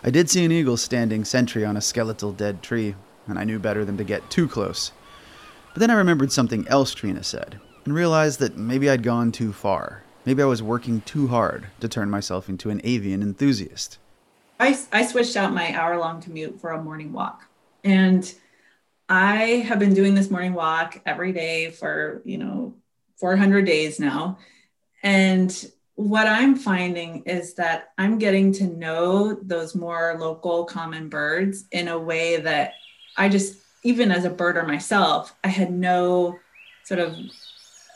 I 0.03 0.09
did 0.09 0.31
see 0.31 0.43
an 0.43 0.51
eagle 0.51 0.77
standing 0.77 1.23
sentry 1.23 1.63
on 1.63 1.77
a 1.77 1.81
skeletal 1.81 2.31
dead 2.31 2.63
tree, 2.63 2.95
and 3.27 3.37
I 3.37 3.43
knew 3.43 3.59
better 3.59 3.85
than 3.85 3.95
to 3.97 4.03
get 4.03 4.31
too 4.31 4.47
close. 4.47 4.93
But 5.73 5.79
then 5.79 5.91
I 5.91 5.93
remembered 5.93 6.31
something 6.31 6.67
else 6.69 6.95
Trina 6.95 7.23
said, 7.23 7.59
and 7.85 7.93
realized 7.93 8.39
that 8.39 8.57
maybe 8.57 8.89
I'd 8.89 9.03
gone 9.03 9.31
too 9.31 9.53
far. 9.53 10.01
Maybe 10.25 10.41
I 10.41 10.47
was 10.47 10.63
working 10.63 11.01
too 11.01 11.27
hard 11.27 11.67
to 11.79 11.87
turn 11.87 12.09
myself 12.09 12.49
into 12.49 12.71
an 12.71 12.81
avian 12.83 13.21
enthusiast. 13.21 13.99
I, 14.59 14.75
I 14.91 15.05
switched 15.05 15.37
out 15.37 15.53
my 15.53 15.71
hour 15.75 15.99
long 15.99 16.19
commute 16.19 16.59
for 16.59 16.71
a 16.71 16.81
morning 16.81 17.13
walk. 17.13 17.47
And 17.83 18.33
I 19.07 19.63
have 19.67 19.77
been 19.77 19.93
doing 19.93 20.15
this 20.15 20.31
morning 20.31 20.55
walk 20.55 20.99
every 21.05 21.31
day 21.31 21.69
for, 21.69 22.23
you 22.25 22.39
know, 22.39 22.73
400 23.23 23.65
days 23.65 24.01
now. 24.01 24.37
And 25.01 25.71
what 25.95 26.27
I'm 26.27 26.57
finding 26.57 27.23
is 27.23 27.53
that 27.53 27.93
I'm 27.97 28.17
getting 28.17 28.51
to 28.55 28.65
know 28.65 29.35
those 29.35 29.75
more 29.75 30.17
local 30.19 30.65
common 30.65 31.07
birds 31.07 31.63
in 31.71 31.87
a 31.87 31.97
way 31.97 32.41
that 32.41 32.73
I 33.15 33.29
just, 33.29 33.61
even 33.83 34.11
as 34.11 34.25
a 34.25 34.29
birder 34.29 34.67
myself, 34.67 35.33
I 35.41 35.47
had 35.47 35.71
no 35.71 36.37
sort 36.83 36.99
of 36.99 37.15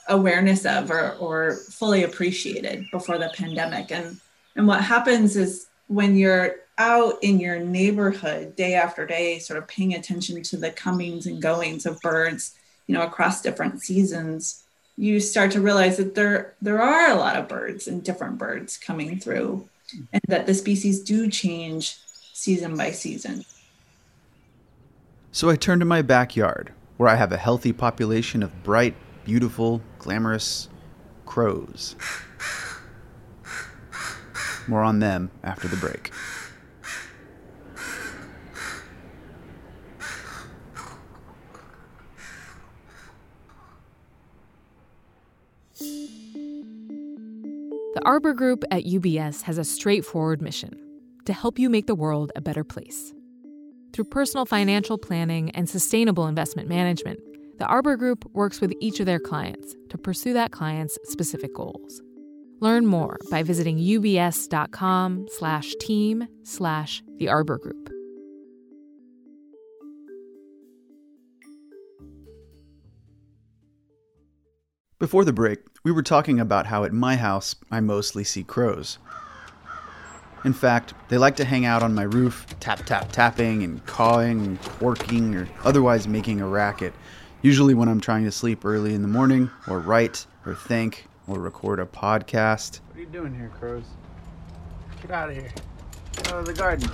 awareness 0.08 0.66
of 0.66 0.90
or, 0.90 1.16
or 1.16 1.58
fully 1.72 2.04
appreciated 2.04 2.86
before 2.94 3.18
the 3.18 3.30
pandemic. 3.36 3.92
And, 3.92 4.22
and 4.56 4.66
what 4.66 4.82
happens 4.82 5.36
is 5.36 5.68
when 5.88 6.16
you're 6.16 6.56
out 6.78 7.16
in 7.22 7.38
your 7.38 7.60
neighborhood 7.60 8.56
day 8.56 8.76
after 8.76 9.06
day, 9.06 9.40
sort 9.40 9.62
of 9.62 9.68
paying 9.68 9.94
attention 9.94 10.42
to 10.42 10.56
the 10.56 10.72
comings 10.72 11.26
and 11.26 11.42
goings 11.42 11.86
of 11.86 12.00
birds, 12.00 12.56
you 12.86 12.96
know, 12.96 13.02
across 13.02 13.42
different 13.42 13.82
seasons, 13.82 14.64
you 14.98 15.20
start 15.20 15.52
to 15.52 15.62
realize 15.62 15.98
that 15.98 16.16
there 16.16 16.56
there 16.62 16.82
are 16.82 17.12
a 17.12 17.16
lot 17.16 17.36
of 17.36 17.48
birds 17.48 17.88
and 17.88 18.04
different 18.04 18.38
birds 18.38 18.78
coming 18.78 19.20
through, 19.20 19.70
and 20.12 20.22
that 20.28 20.48
the 20.48 20.54
species 20.54 21.02
do 21.02 21.30
change 21.30 21.98
season 22.34 22.76
by 22.76 22.92
season. 22.92 23.46
So 25.32 25.50
I 25.50 25.56
turn 25.56 25.80
to 25.80 25.86
my 25.86 26.02
backyard, 26.02 26.74
where 26.98 27.10
I 27.10 27.16
have 27.16 27.32
a 27.32 27.38
healthy 27.38 27.72
population 27.72 28.42
of 28.42 28.64
bright, 28.64 28.96
beautiful, 29.24 29.82
glamorous 30.00 30.68
crows. 31.26 31.96
More 34.68 34.82
on 34.82 35.00
them 35.00 35.30
after 35.44 35.68
the 35.68 35.78
break. 35.78 36.12
Arbor 48.08 48.34
Group 48.34 48.64
at 48.72 48.86
UBS 48.86 49.42
has 49.42 49.58
a 49.58 49.66
straightforward 49.66 50.42
mission 50.42 50.80
to 51.26 51.34
help 51.34 51.60
you 51.60 51.70
make 51.70 51.88
the 51.88 51.94
world 51.94 52.32
a 52.38 52.42
better 52.42 52.64
place. 52.64 53.14
Through 53.92 54.06
personal 54.06 54.46
financial 54.46 54.98
planning 54.98 55.52
and 55.52 55.68
sustainable 55.68 56.26
investment 56.26 56.70
management, 56.70 57.20
the 57.60 57.66
Arbor 57.66 57.98
Group 57.98 58.24
works 58.32 58.62
with 58.62 58.74
each 58.80 59.02
of 59.02 59.08
their 59.08 59.20
clients 59.20 59.76
to 59.90 59.98
pursue 59.98 60.32
that 60.32 60.54
client's 60.54 60.98
specific 61.04 61.54
goals. 61.54 62.02
Learn 62.62 62.86
more 62.86 63.18
by 63.30 63.44
visiting 63.44 63.78
ubs.com 63.78 65.28
slash 65.30 65.74
team 65.82 66.30
slash 66.44 67.04
the 67.18 67.28
Arbor 67.28 67.58
Group. 67.58 67.97
Before 75.00 75.24
the 75.24 75.32
break, 75.32 75.60
we 75.84 75.92
were 75.92 76.02
talking 76.02 76.40
about 76.40 76.66
how 76.66 76.84
at 76.84 76.92
my 76.92 77.18
house 77.18 77.54
I 77.70 77.82
mostly 77.82 78.24
see 78.24 78.42
crows. 78.42 78.98
In 80.44 80.54
fact, 80.54 80.96
they 81.10 81.20
like 81.20 81.36
to 81.36 81.46
hang 81.46 81.66
out 81.66 81.84
on 81.84 81.94
my 81.94 82.02
roof, 82.02 82.48
tap 82.60 82.80
tap 82.80 83.12
tapping 83.12 83.62
and 83.62 83.86
cawing 83.86 84.44
and 84.44 84.60
quirking 84.60 85.36
or 85.36 85.48
otherwise 85.64 86.08
making 86.08 86.42
a 86.42 86.48
racket, 86.48 86.96
usually 87.44 87.76
when 87.76 87.88
I'm 87.88 88.02
trying 88.02 88.24
to 88.24 88.32
sleep 88.32 88.66
early 88.66 88.96
in 88.96 89.04
the 89.04 89.08
morning, 89.08 89.52
or 89.68 89.80
write, 89.80 90.26
or 90.48 90.56
think, 90.56 91.06
or 91.28 91.40
record 91.40 91.80
a 91.80 91.86
podcast. 91.86 92.80
What 92.88 92.98
are 92.98 93.02
you 93.02 93.06
doing 93.06 93.36
here, 93.36 93.52
crows? 93.60 93.86
Get 95.04 95.12
out 95.12 95.30
of 95.30 95.36
here. 95.36 95.52
Get 96.14 96.34
out 96.34 96.40
of 96.40 96.46
the 96.48 96.54
garden. 96.54 96.90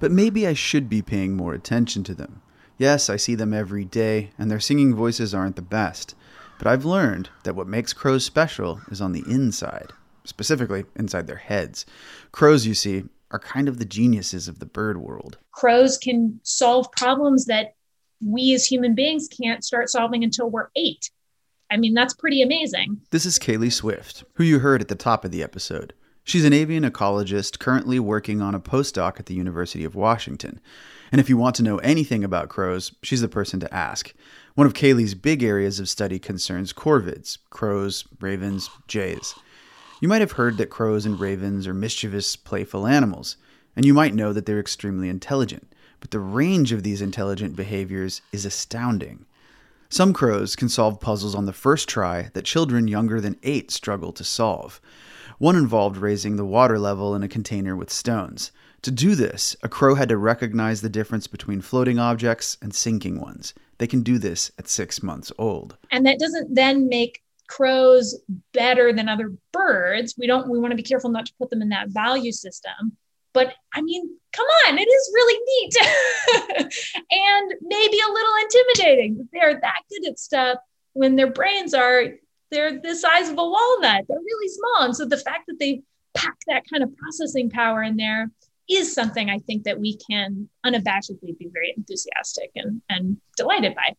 But 0.00 0.10
maybe 0.10 0.48
I 0.48 0.54
should 0.54 0.88
be 0.88 1.00
paying 1.00 1.36
more 1.36 1.54
attention 1.54 2.02
to 2.04 2.14
them. 2.14 2.42
Yes, 2.76 3.08
I 3.08 3.14
see 3.18 3.36
them 3.36 3.54
every 3.54 3.84
day, 3.84 4.30
and 4.36 4.50
their 4.50 4.58
singing 4.58 4.96
voices 4.96 5.32
aren't 5.32 5.54
the 5.54 5.62
best. 5.62 6.16
But 6.58 6.66
I've 6.66 6.84
learned 6.84 7.28
that 7.44 7.54
what 7.54 7.66
makes 7.66 7.92
crows 7.92 8.24
special 8.24 8.80
is 8.90 9.00
on 9.00 9.12
the 9.12 9.24
inside, 9.28 9.92
specifically 10.24 10.84
inside 10.96 11.26
their 11.26 11.36
heads. 11.36 11.86
Crows, 12.32 12.66
you 12.66 12.74
see, 12.74 13.04
are 13.30 13.38
kind 13.38 13.68
of 13.68 13.78
the 13.78 13.84
geniuses 13.84 14.48
of 14.48 14.58
the 14.58 14.66
bird 14.66 14.98
world. 14.98 15.38
Crows 15.52 15.98
can 15.98 16.40
solve 16.42 16.90
problems 16.92 17.46
that 17.46 17.74
we 18.24 18.54
as 18.54 18.64
human 18.64 18.94
beings 18.94 19.28
can't 19.28 19.64
start 19.64 19.90
solving 19.90 20.24
until 20.24 20.48
we're 20.48 20.68
eight. 20.76 21.10
I 21.70 21.76
mean, 21.76 21.94
that's 21.94 22.14
pretty 22.14 22.42
amazing. 22.42 23.00
This 23.10 23.26
is 23.26 23.38
Kaeli 23.38 23.72
Swift, 23.72 24.24
who 24.34 24.44
you 24.44 24.60
heard 24.60 24.80
at 24.80 24.88
the 24.88 24.94
top 24.94 25.24
of 25.24 25.32
the 25.32 25.42
episode. 25.42 25.92
She's 26.22 26.44
an 26.44 26.52
avian 26.52 26.84
ecologist 26.84 27.58
currently 27.58 28.00
working 28.00 28.40
on 28.40 28.54
a 28.54 28.60
postdoc 28.60 29.20
at 29.20 29.26
the 29.26 29.34
University 29.34 29.84
of 29.84 29.94
Washington. 29.94 30.60
And 31.12 31.20
if 31.20 31.28
you 31.28 31.36
want 31.36 31.54
to 31.56 31.62
know 31.62 31.78
anything 31.78 32.24
about 32.24 32.48
crows, 32.48 32.92
she's 33.02 33.20
the 33.20 33.28
person 33.28 33.60
to 33.60 33.74
ask. 33.74 34.12
One 34.56 34.66
of 34.66 34.72
Kaeli's 34.72 35.14
big 35.14 35.42
areas 35.42 35.78
of 35.80 35.86
study 35.86 36.18
concerns 36.18 36.72
corvids 36.72 37.36
crows, 37.50 38.04
ravens, 38.20 38.70
jays. 38.88 39.34
You 40.00 40.08
might 40.08 40.22
have 40.22 40.32
heard 40.32 40.56
that 40.56 40.70
crows 40.70 41.04
and 41.04 41.20
ravens 41.20 41.66
are 41.66 41.74
mischievous, 41.74 42.36
playful 42.36 42.86
animals, 42.86 43.36
and 43.76 43.84
you 43.84 43.92
might 43.92 44.14
know 44.14 44.32
that 44.32 44.46
they're 44.46 44.58
extremely 44.58 45.10
intelligent. 45.10 45.70
But 46.00 46.10
the 46.10 46.20
range 46.20 46.72
of 46.72 46.82
these 46.82 47.02
intelligent 47.02 47.54
behaviors 47.54 48.22
is 48.32 48.46
astounding. 48.46 49.26
Some 49.90 50.14
crows 50.14 50.56
can 50.56 50.70
solve 50.70 51.00
puzzles 51.00 51.34
on 51.34 51.44
the 51.44 51.52
first 51.52 51.86
try 51.86 52.30
that 52.32 52.46
children 52.46 52.88
younger 52.88 53.20
than 53.20 53.36
eight 53.42 53.70
struggle 53.70 54.10
to 54.12 54.24
solve. 54.24 54.80
One 55.36 55.56
involved 55.56 55.98
raising 55.98 56.36
the 56.36 56.46
water 56.46 56.78
level 56.78 57.14
in 57.14 57.22
a 57.22 57.28
container 57.28 57.76
with 57.76 57.92
stones. 57.92 58.52
To 58.82 58.90
do 58.90 59.14
this, 59.14 59.56
a 59.62 59.68
crow 59.68 59.94
had 59.94 60.08
to 60.10 60.16
recognize 60.16 60.80
the 60.80 60.88
difference 60.88 61.26
between 61.26 61.60
floating 61.60 61.98
objects 61.98 62.56
and 62.62 62.74
sinking 62.74 63.20
ones. 63.20 63.54
They 63.78 63.86
can 63.86 64.02
do 64.02 64.18
this 64.18 64.52
at 64.58 64.68
six 64.68 65.02
months 65.02 65.32
old. 65.38 65.76
And 65.90 66.06
that 66.06 66.18
doesn't 66.18 66.54
then 66.54 66.88
make 66.88 67.22
crows 67.48 68.18
better 68.52 68.92
than 68.92 69.08
other 69.08 69.32
birds. 69.52 70.14
We 70.18 70.26
don't 70.26 70.48
we 70.48 70.58
want 70.58 70.72
to 70.72 70.76
be 70.76 70.82
careful 70.82 71.10
not 71.10 71.26
to 71.26 71.32
put 71.38 71.50
them 71.50 71.62
in 71.62 71.68
that 71.70 71.88
value 71.88 72.32
system. 72.32 72.96
But 73.32 73.52
I 73.74 73.82
mean, 73.82 74.16
come 74.32 74.46
on, 74.66 74.78
it 74.78 74.88
is 74.88 75.10
really 75.14 75.40
neat 75.46 76.72
and 77.10 77.54
maybe 77.60 77.98
a 77.98 78.12
little 78.12 78.34
intimidating. 78.42 79.28
They're 79.32 79.60
that 79.60 79.80
good 79.90 80.08
at 80.08 80.18
stuff 80.18 80.58
when 80.94 81.16
their 81.16 81.30
brains 81.30 81.74
are 81.74 82.04
they're 82.50 82.80
the 82.80 82.94
size 82.94 83.28
of 83.28 83.38
a 83.38 83.44
walnut. 83.44 84.04
They're 84.08 84.18
really 84.18 84.48
small. 84.48 84.86
And 84.86 84.96
so 84.96 85.04
the 85.04 85.18
fact 85.18 85.46
that 85.48 85.58
they 85.58 85.82
pack 86.14 86.36
that 86.46 86.64
kind 86.70 86.82
of 86.82 86.96
processing 86.96 87.50
power 87.50 87.82
in 87.82 87.96
there 87.96 88.30
is 88.68 88.92
something 88.92 89.30
I 89.30 89.38
think 89.38 89.64
that 89.64 89.78
we 89.78 89.96
can 90.10 90.48
unabashedly 90.64 91.38
be 91.38 91.48
very 91.52 91.74
enthusiastic 91.76 92.50
and, 92.54 92.82
and 92.88 93.16
delighted 93.36 93.74
by. 93.74 93.94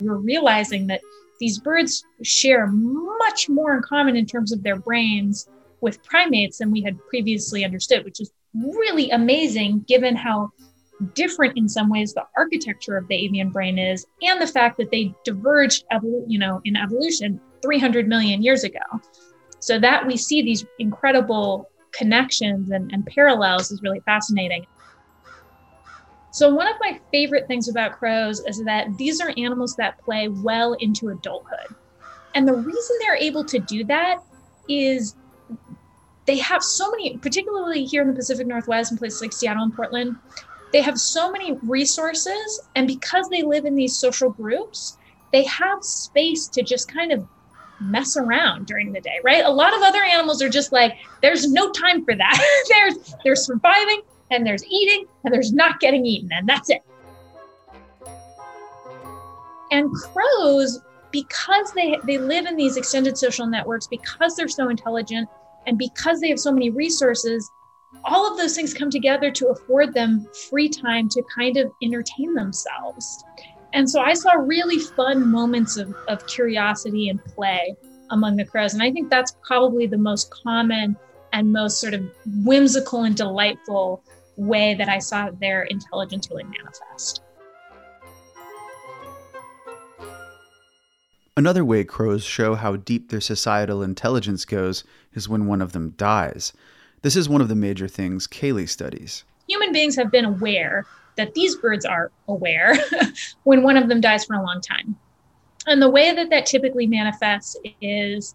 We're 0.00 0.16
realizing 0.16 0.86
that 0.88 1.00
these 1.40 1.58
birds 1.58 2.04
share 2.22 2.66
much 2.68 3.48
more 3.48 3.76
in 3.76 3.82
common 3.82 4.16
in 4.16 4.26
terms 4.26 4.52
of 4.52 4.62
their 4.62 4.76
brains 4.76 5.48
with 5.80 6.02
primates 6.02 6.58
than 6.58 6.70
we 6.70 6.82
had 6.82 6.98
previously 7.08 7.64
understood, 7.64 8.04
which 8.04 8.20
is 8.20 8.30
really 8.54 9.10
amazing 9.10 9.84
given 9.86 10.16
how 10.16 10.50
different 11.14 11.56
in 11.56 11.68
some 11.68 11.90
ways 11.90 12.14
the 12.14 12.24
architecture 12.36 12.96
of 12.96 13.06
the 13.08 13.14
avian 13.14 13.50
brain 13.50 13.78
is 13.78 14.06
and 14.22 14.40
the 14.40 14.46
fact 14.46 14.78
that 14.78 14.90
they 14.90 15.12
diverged 15.24 15.84
you 16.26 16.38
know 16.38 16.60
in 16.64 16.74
evolution 16.74 17.38
300 17.62 18.08
million 18.08 18.42
years 18.42 18.64
ago 18.64 18.80
so 19.60 19.78
that 19.78 20.06
we 20.06 20.16
see 20.16 20.42
these 20.42 20.64
incredible 20.78 21.68
connections 21.92 22.70
and, 22.70 22.92
and 22.92 23.06
parallels 23.06 23.70
is 23.70 23.82
really 23.82 24.00
fascinating 24.00 24.66
So, 26.32 26.54
one 26.54 26.68
of 26.68 26.76
my 26.80 27.00
favorite 27.10 27.48
things 27.48 27.68
about 27.68 27.92
crows 27.92 28.40
is 28.40 28.62
that 28.64 28.94
these 28.98 29.22
are 29.22 29.32
animals 29.38 29.74
that 29.76 29.98
play 29.98 30.28
well 30.28 30.74
into 30.74 31.08
adulthood. 31.08 31.74
And 32.34 32.46
the 32.46 32.54
reason 32.54 32.96
they're 33.00 33.16
able 33.16 33.42
to 33.46 33.58
do 33.58 33.84
that 33.84 34.18
is 34.68 35.16
they 36.26 36.36
have 36.38 36.62
so 36.62 36.90
many, 36.90 37.16
particularly 37.16 37.86
here 37.86 38.02
in 38.02 38.08
the 38.08 38.14
Pacific 38.14 38.46
Northwest 38.46 38.90
and 38.90 38.98
places 38.98 39.22
like 39.22 39.32
Seattle 39.32 39.62
and 39.62 39.74
Portland, 39.74 40.16
they 40.74 40.82
have 40.82 40.98
so 40.98 41.32
many 41.32 41.52
resources. 41.62 42.60
And 42.74 42.86
because 42.86 43.30
they 43.30 43.42
live 43.42 43.64
in 43.64 43.74
these 43.74 43.96
social 43.96 44.28
groups, 44.28 44.98
they 45.32 45.44
have 45.44 45.82
space 45.82 46.48
to 46.48 46.62
just 46.62 46.92
kind 46.92 47.12
of 47.12 47.26
mess 47.80 48.16
around 48.16 48.66
during 48.66 48.92
the 48.92 49.00
day, 49.00 49.18
right? 49.24 49.44
A 49.44 49.50
lot 49.50 49.74
of 49.74 49.82
other 49.82 50.02
animals 50.02 50.42
are 50.42 50.48
just 50.48 50.72
like, 50.72 50.96
there's 51.22 51.50
no 51.50 51.70
time 51.70 52.04
for 52.04 52.14
that. 52.14 52.64
there's 52.68 53.14
they're 53.24 53.36
surviving 53.36 54.02
and 54.30 54.46
there's 54.46 54.64
eating 54.66 55.06
and 55.24 55.32
there's 55.32 55.52
not 55.52 55.80
getting 55.80 56.04
eaten, 56.06 56.30
and 56.32 56.48
that's 56.48 56.70
it. 56.70 56.82
And 59.70 59.92
crows, 59.92 60.80
because 61.10 61.72
they 61.72 61.98
they 62.04 62.18
live 62.18 62.46
in 62.46 62.56
these 62.56 62.76
extended 62.76 63.18
social 63.18 63.46
networks, 63.46 63.86
because 63.86 64.36
they're 64.36 64.48
so 64.48 64.68
intelligent, 64.68 65.28
and 65.66 65.78
because 65.78 66.20
they 66.20 66.28
have 66.28 66.40
so 66.40 66.52
many 66.52 66.70
resources, 66.70 67.50
all 68.04 68.30
of 68.30 68.38
those 68.38 68.54
things 68.54 68.72
come 68.74 68.90
together 68.90 69.30
to 69.32 69.48
afford 69.48 69.94
them 69.94 70.26
free 70.50 70.68
time 70.68 71.08
to 71.08 71.22
kind 71.34 71.56
of 71.56 71.70
entertain 71.82 72.34
themselves. 72.34 73.24
And 73.76 73.90
so 73.90 74.00
I 74.00 74.14
saw 74.14 74.32
really 74.32 74.78
fun 74.78 75.30
moments 75.30 75.76
of, 75.76 75.94
of 76.08 76.26
curiosity 76.26 77.10
and 77.10 77.22
play 77.22 77.76
among 78.08 78.36
the 78.36 78.44
crows. 78.46 78.72
And 78.72 78.82
I 78.82 78.90
think 78.90 79.10
that's 79.10 79.36
probably 79.42 79.86
the 79.86 79.98
most 79.98 80.30
common 80.30 80.96
and 81.34 81.52
most 81.52 81.78
sort 81.78 81.92
of 81.92 82.02
whimsical 82.42 83.02
and 83.02 83.14
delightful 83.14 84.02
way 84.38 84.72
that 84.76 84.88
I 84.88 84.98
saw 84.98 85.28
their 85.30 85.64
intelligence 85.64 86.30
really 86.30 86.44
manifest. 86.44 87.20
Another 91.36 91.62
way 91.62 91.84
crows 91.84 92.24
show 92.24 92.54
how 92.54 92.76
deep 92.76 93.10
their 93.10 93.20
societal 93.20 93.82
intelligence 93.82 94.46
goes 94.46 94.84
is 95.12 95.28
when 95.28 95.46
one 95.46 95.60
of 95.60 95.72
them 95.72 95.90
dies. 95.98 96.54
This 97.02 97.14
is 97.14 97.28
one 97.28 97.42
of 97.42 97.48
the 97.48 97.54
major 97.54 97.88
things 97.88 98.26
Kaeli 98.26 98.70
studies. 98.70 99.24
Human 99.48 99.70
beings 99.70 99.96
have 99.96 100.10
been 100.10 100.24
aware 100.24 100.86
that 101.16 101.34
these 101.34 101.56
birds 101.56 101.84
are 101.84 102.12
aware 102.28 102.76
when 103.44 103.62
one 103.62 103.76
of 103.76 103.88
them 103.88 104.00
dies 104.00 104.24
for 104.24 104.34
a 104.34 104.42
long 104.42 104.60
time. 104.60 104.96
And 105.66 105.82
the 105.82 105.90
way 105.90 106.14
that 106.14 106.30
that 106.30 106.46
typically 106.46 106.86
manifests 106.86 107.56
is 107.80 108.34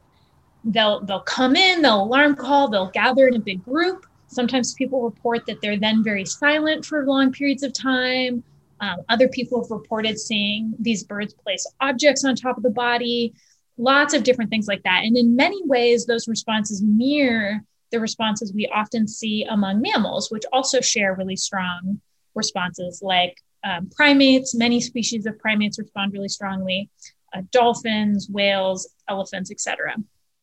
they'll 0.66 1.00
they'll 1.02 1.22
come 1.22 1.56
in, 1.56 1.82
they'll 1.82 2.04
alarm 2.04 2.36
call, 2.36 2.68
they'll 2.68 2.92
gather 2.92 3.28
in 3.28 3.36
a 3.36 3.40
big 3.40 3.64
group. 3.64 4.06
Sometimes 4.28 4.74
people 4.74 5.04
report 5.04 5.46
that 5.46 5.62
they're 5.62 5.80
then 5.80 6.04
very 6.04 6.26
silent 6.26 6.86
for 6.86 7.06
long 7.06 7.32
periods 7.32 7.64
of 7.64 7.74
time. 7.74 8.44
Um, 8.80 8.98
other 9.10 9.28
people 9.28 9.62
have 9.62 9.72
reported 9.72 10.20
seeing 10.20 10.74
these 10.80 11.04
birds 11.04 11.34
place 11.34 11.66
objects 11.82 12.26
on 12.26 12.36
top 12.36 12.58
of 12.58 12.64
the 12.64 12.70
body, 12.70 13.34
lots 13.78 14.14
of 14.14 14.24
different 14.24 14.50
things 14.50 14.68
like 14.68 14.84
that. 14.84 15.04
And 15.04 15.16
in 15.16 15.36
many 15.36 15.64
ways, 15.66 16.06
those 16.06 16.28
responses 16.28 16.82
mirror 16.82 17.62
the 17.92 18.00
responses 18.00 18.54
we 18.54 18.68
often 18.68 19.08
see 19.08 19.46
among 19.50 19.82
mammals, 19.82 20.32
which 20.32 20.44
also 20.52 20.82
share 20.82 21.14
really 21.14 21.36
strong 21.36 22.00
responses 22.36 23.02
like 23.02 23.36
um, 23.64 23.90
primates. 23.96 24.56
Many 24.56 24.82
species 24.82 25.26
of 25.26 25.38
primates 25.40 25.80
respond 25.80 26.14
really 26.14 26.30
strongly. 26.30 26.90
Uh, 27.34 27.42
dolphins, 27.52 28.28
whales, 28.30 28.90
elephants, 29.08 29.52
etc. 29.52 29.96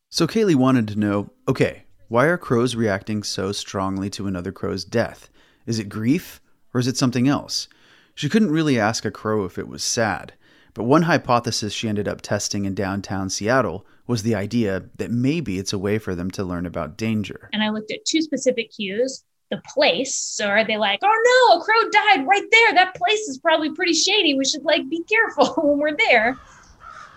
So 0.09 0.25
Kaeli 0.25 0.55
wanted 0.55 0.87
to 0.89 0.99
know 0.99 1.29
okay, 1.47 1.83
why 2.07 2.25
are 2.25 2.37
crows 2.37 2.75
reacting 2.75 3.21
so 3.21 3.51
strongly 3.51 4.09
to 4.11 4.27
another 4.27 4.51
crow's 4.51 4.83
death? 4.83 5.29
Is 5.65 5.77
it 5.77 5.89
grief 5.89 6.41
or 6.73 6.79
is 6.79 6.87
it 6.87 6.97
something 6.97 7.27
else? 7.27 7.67
She 8.15 8.29
couldn't 8.29 8.51
really 8.51 8.79
ask 8.79 9.05
a 9.05 9.11
crow 9.11 9.45
if 9.45 9.57
it 9.57 9.67
was 9.67 9.83
sad, 9.83 10.33
but 10.73 10.83
one 10.83 11.03
hypothesis 11.03 11.71
she 11.71 11.87
ended 11.87 12.07
up 12.07 12.21
testing 12.21 12.65
in 12.65 12.73
downtown 12.73 13.29
Seattle 13.29 13.85
was 14.07 14.23
the 14.23 14.33
idea 14.33 14.83
that 14.97 15.11
maybe 15.11 15.59
it's 15.59 15.71
a 15.71 15.77
way 15.77 15.99
for 15.99 16.15
them 16.15 16.31
to 16.31 16.43
learn 16.43 16.65
about 16.65 16.97
danger. 16.97 17.49
And 17.53 17.61
I 17.61 17.69
looked 17.69 17.91
at 17.91 18.03
two 18.05 18.23
specific 18.23 18.71
cues 18.71 19.23
the 19.49 19.61
place. 19.73 20.15
So 20.15 20.47
are 20.47 20.63
they 20.63 20.77
like, 20.77 20.99
oh 21.03 21.49
no, 21.49 21.59
a 21.59 21.63
crow 21.63 21.89
died 21.89 22.27
right 22.27 22.45
there. 22.51 22.73
That 22.73 22.95
place 22.95 23.27
is 23.27 23.37
probably 23.37 23.73
pretty 23.73 23.93
shady. 23.93 24.35
We 24.35 24.45
should 24.45 24.63
like 24.63 24.87
be 24.89 25.03
careful 25.03 25.53
when 25.57 25.79
we're 25.79 25.97
there. 25.97 26.37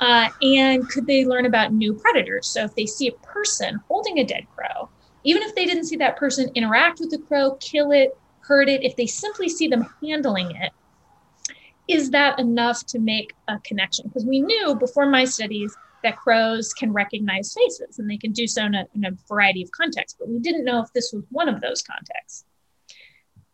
Uh, 0.01 0.29
and 0.41 0.89
could 0.89 1.07
they 1.07 1.25
learn 1.25 1.47
about 1.47 1.73
new 1.73 1.95
predators? 1.95 2.49
So 2.49 2.65
if 2.65 2.75
they 2.75 2.87
see 2.87 3.09
a 3.09 3.27
person 3.27 3.81
holding 3.87 4.19
a 4.19 4.25
dead 4.25 4.47
crow, 4.55 4.89
even 5.25 5.43
if 5.43 5.55
they 5.55 5.67
didn't 5.67 5.85
see 5.85 5.97
that 5.97 6.17
person 6.17 6.51
interact 6.55 6.99
with 6.99 7.11
the 7.11 7.19
crow, 7.19 7.53
kill 7.61 7.93
it, 7.93 8.17
hurt 8.41 8.69
it, 8.69 8.83
if 8.83 8.97
they 8.97 9.07
simply 9.07 9.49
see 9.49 9.69
them 9.69 9.87
handling 10.03 10.51
it, 10.57 10.73
is 11.87 12.11
that 12.11 12.39
enough 12.41 12.85
to 12.87 12.99
make 12.99 13.35
a 13.49 13.59
connection? 13.61 14.09
Because 14.09 14.25
we 14.25 14.41
knew 14.41 14.75
before 14.75 15.07
my 15.07 15.25
studies 15.25 15.77
that 16.03 16.17
crows 16.17 16.73
can 16.73 16.93
recognize 16.93 17.55
faces 17.55 17.99
and 17.99 18.09
they 18.09 18.17
can 18.17 18.33
do 18.33 18.47
so 18.47 18.65
in 18.65 18.75
a, 18.75 18.87
in 18.95 19.05
a 19.05 19.11
variety 19.29 19.63
of 19.63 19.71
contexts, 19.71 20.17
but 20.19 20.29
we 20.29 20.39
didn't 20.39 20.65
know 20.65 20.83
if 20.83 20.93
this 20.93 21.13
was 21.13 21.25
one 21.31 21.49
of 21.49 21.61
those 21.61 21.83
contexts. 21.83 22.45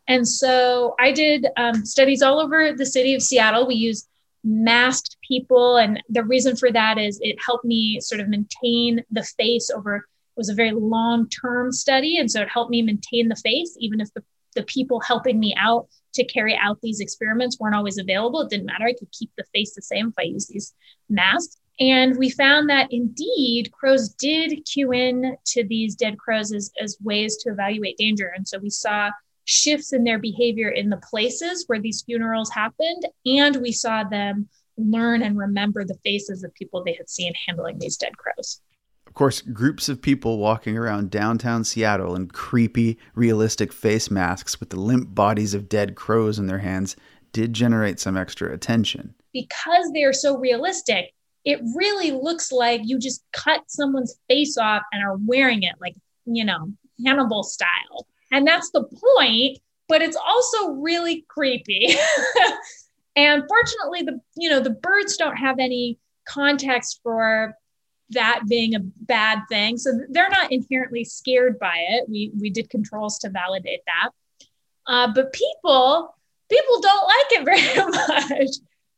And 0.07 0.27
so 0.27 0.95
I 0.99 1.11
did 1.11 1.47
um, 1.55 1.85
studies 1.85 2.21
all 2.21 2.39
over 2.39 2.73
the 2.73 2.85
city 2.85 3.13
of 3.13 3.21
Seattle. 3.21 3.67
We 3.67 3.75
used 3.75 4.07
masked 4.43 5.17
people, 5.27 5.77
and 5.77 6.01
the 6.09 6.23
reason 6.23 6.55
for 6.55 6.71
that 6.71 6.97
is 6.97 7.19
it 7.21 7.37
helped 7.45 7.65
me 7.65 7.99
sort 7.99 8.21
of 8.21 8.27
maintain 8.27 9.03
the 9.11 9.23
face 9.23 9.69
over. 9.69 9.97
It 9.97 10.03
was 10.35 10.49
a 10.49 10.55
very 10.55 10.71
long-term 10.71 11.71
study, 11.73 12.17
and 12.17 12.31
so 12.31 12.41
it 12.41 12.49
helped 12.49 12.71
me 12.71 12.81
maintain 12.81 13.27
the 13.27 13.35
face, 13.35 13.75
even 13.79 14.01
if 14.01 14.11
the 14.13 14.23
the 14.55 14.63
people 14.63 14.99
helping 14.99 15.39
me 15.39 15.53
out 15.57 15.87
to 16.13 16.25
carry 16.25 16.57
out 16.59 16.79
these 16.81 16.99
experiments 16.99 17.59
weren't 17.59 17.75
always 17.75 17.97
available. 17.97 18.41
It 18.41 18.49
didn't 18.49 18.65
matter. 18.65 18.85
I 18.85 18.93
could 18.93 19.11
keep 19.11 19.31
the 19.37 19.43
face 19.53 19.75
the 19.75 19.81
same 19.81 20.07
if 20.07 20.15
I 20.17 20.23
use 20.23 20.47
these 20.47 20.73
masks. 21.07 21.57
And 21.79 22.17
we 22.17 22.29
found 22.29 22.69
that 22.69 22.91
indeed 22.91 23.71
crows 23.71 24.09
did 24.09 24.65
cue 24.65 24.91
in 24.91 25.37
to 25.47 25.63
these 25.63 25.95
dead 25.95 26.17
crows 26.17 26.51
as, 26.51 26.71
as 26.81 26.97
ways 27.01 27.37
to 27.37 27.51
evaluate 27.51 27.97
danger. 27.97 28.33
And 28.35 28.47
so 28.47 28.59
we 28.59 28.69
saw 28.69 29.11
shifts 29.45 29.93
in 29.93 30.03
their 30.03 30.19
behavior 30.19 30.69
in 30.69 30.89
the 30.89 30.97
places 31.09 31.63
where 31.67 31.79
these 31.79 32.03
funerals 32.03 32.51
happened. 32.51 33.07
And 33.25 33.55
we 33.57 33.71
saw 33.71 34.03
them 34.03 34.49
learn 34.77 35.21
and 35.21 35.37
remember 35.37 35.85
the 35.85 35.97
faces 36.03 36.43
of 36.43 36.53
people 36.53 36.83
they 36.83 36.93
had 36.93 37.09
seen 37.09 37.33
handling 37.47 37.79
these 37.79 37.97
dead 37.97 38.17
crows. 38.17 38.61
Of 39.07 39.13
course, 39.13 39.41
groups 39.41 39.89
of 39.89 40.01
people 40.01 40.37
walking 40.37 40.77
around 40.77 41.09
downtown 41.09 41.63
Seattle 41.63 42.15
in 42.15 42.27
creepy, 42.27 42.99
realistic 43.15 43.73
face 43.73 44.11
masks 44.11 44.59
with 44.59 44.69
the 44.69 44.79
limp 44.79 45.15
bodies 45.15 45.53
of 45.53 45.67
dead 45.67 45.95
crows 45.95 46.37
in 46.37 46.47
their 46.47 46.59
hands 46.59 46.95
did 47.31 47.53
generate 47.53 47.99
some 47.99 48.15
extra 48.15 48.53
attention. 48.53 49.15
Because 49.33 49.91
they 49.93 50.03
are 50.03 50.13
so 50.13 50.37
realistic, 50.37 51.13
it 51.45 51.59
really 51.75 52.11
looks 52.11 52.51
like 52.51 52.81
you 52.83 52.99
just 52.99 53.23
cut 53.31 53.61
someone's 53.67 54.19
face 54.27 54.57
off 54.57 54.83
and 54.91 55.03
are 55.03 55.17
wearing 55.25 55.63
it 55.63 55.75
like, 55.79 55.95
you 56.25 56.43
know, 56.43 56.71
Hannibal 57.05 57.43
style. 57.43 58.07
And 58.31 58.45
that's 58.47 58.71
the 58.71 58.83
point, 58.83 59.59
but 59.87 60.01
it's 60.01 60.17
also 60.17 60.71
really 60.71 61.25
creepy. 61.27 61.95
and 63.15 63.43
fortunately 63.47 64.03
the 64.03 64.19
you 64.35 64.49
know, 64.49 64.59
the 64.59 64.69
birds 64.69 65.17
don't 65.17 65.37
have 65.37 65.59
any 65.59 65.97
context 66.27 66.99
for 67.03 67.55
that 68.11 68.41
being 68.47 68.75
a 68.75 68.79
bad 68.79 69.39
thing. 69.49 69.77
So 69.77 69.91
they're 70.09 70.29
not 70.29 70.51
inherently 70.51 71.03
scared 71.03 71.57
by 71.59 71.75
it. 71.89 72.05
We 72.09 72.31
we 72.39 72.49
did 72.49 72.69
controls 72.69 73.17
to 73.19 73.29
validate 73.29 73.81
that. 73.85 74.09
Uh, 74.87 75.13
but 75.13 75.33
people 75.33 76.15
people 76.49 76.81
don't 76.81 77.07
like 77.07 77.31
it 77.31 77.45
very 78.25 78.39
much. 78.39 78.49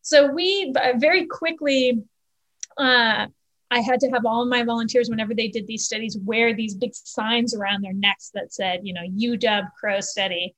So 0.01 0.31
we 0.31 0.73
very 0.97 1.27
quickly 1.27 2.03
uh, 2.77 3.27
I 3.73 3.79
had 3.79 4.01
to 4.01 4.09
have 4.09 4.25
all 4.25 4.43
of 4.43 4.49
my 4.49 4.63
volunteers, 4.63 5.09
whenever 5.09 5.33
they 5.33 5.47
did 5.47 5.65
these 5.65 5.85
studies, 5.85 6.17
wear 6.25 6.53
these 6.53 6.75
big 6.75 6.93
signs 6.93 7.55
around 7.55 7.83
their 7.83 7.93
necks 7.93 8.29
that 8.33 8.53
said, 8.53 8.81
you 8.83 8.93
know, 8.93 9.01
UW 9.01 9.69
Crow 9.79 10.01
Study. 10.01 10.53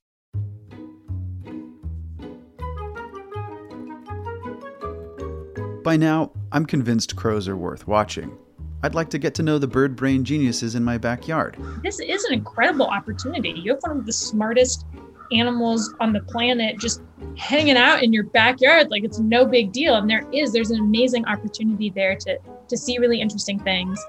By 5.83 5.97
now, 5.97 6.31
I'm 6.51 6.65
convinced 6.65 7.15
crows 7.15 7.47
are 7.47 7.57
worth 7.57 7.87
watching. 7.87 8.35
I'd 8.83 8.95
like 8.95 9.09
to 9.11 9.17
get 9.17 9.35
to 9.35 9.43
know 9.43 9.59
the 9.59 9.67
bird 9.67 9.95
brain 9.95 10.23
geniuses 10.23 10.75
in 10.75 10.83
my 10.83 10.97
backyard. 10.97 11.57
This 11.83 11.99
is 11.99 12.23
an 12.25 12.33
incredible 12.33 12.87
opportunity. 12.87 13.51
You 13.51 13.73
have 13.73 13.81
one 13.81 13.97
of 13.97 14.05
the 14.05 14.13
smartest 14.13 14.85
animals 15.31 15.93
on 15.99 16.13
the 16.13 16.21
planet 16.21 16.79
just 16.79 17.01
hanging 17.37 17.77
out 17.77 18.03
in 18.03 18.11
your 18.11 18.25
backyard 18.25 18.91
like 18.91 19.03
it's 19.03 19.19
no 19.19 19.45
big 19.45 19.71
deal. 19.71 19.95
And 19.95 20.09
there 20.09 20.23
is 20.33 20.51
there's 20.51 20.71
an 20.71 20.79
amazing 20.79 21.25
opportunity 21.25 21.89
there 21.89 22.15
to 22.17 22.37
to 22.67 22.77
see 22.77 22.97
really 22.97 23.21
interesting 23.21 23.59
things. 23.59 23.99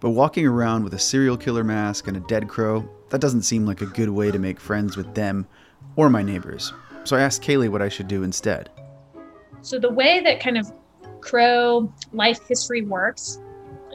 But 0.00 0.10
walking 0.10 0.46
around 0.46 0.84
with 0.84 0.94
a 0.94 0.98
serial 0.98 1.36
killer 1.36 1.64
mask 1.64 2.06
and 2.06 2.16
a 2.16 2.20
dead 2.20 2.48
crow 2.48 2.88
that 3.10 3.20
doesn't 3.20 3.42
seem 3.42 3.66
like 3.66 3.80
a 3.80 3.86
good 3.86 4.10
way 4.10 4.30
to 4.30 4.38
make 4.38 4.60
friends 4.60 4.96
with 4.96 5.14
them 5.14 5.46
or 5.96 6.08
my 6.10 6.22
neighbors. 6.22 6.72
So 7.04 7.16
i 7.16 7.20
asked 7.20 7.42
kaeli 7.42 7.68
what 7.68 7.82
i 7.82 7.88
should 7.88 8.08
do 8.08 8.22
instead. 8.22 8.70
So 9.62 9.78
the 9.78 9.90
way 9.90 10.20
that 10.20 10.40
kind 10.40 10.58
of 10.58 10.70
crow 11.20 11.92
life 12.12 12.40
history 12.46 12.82
works 12.82 13.40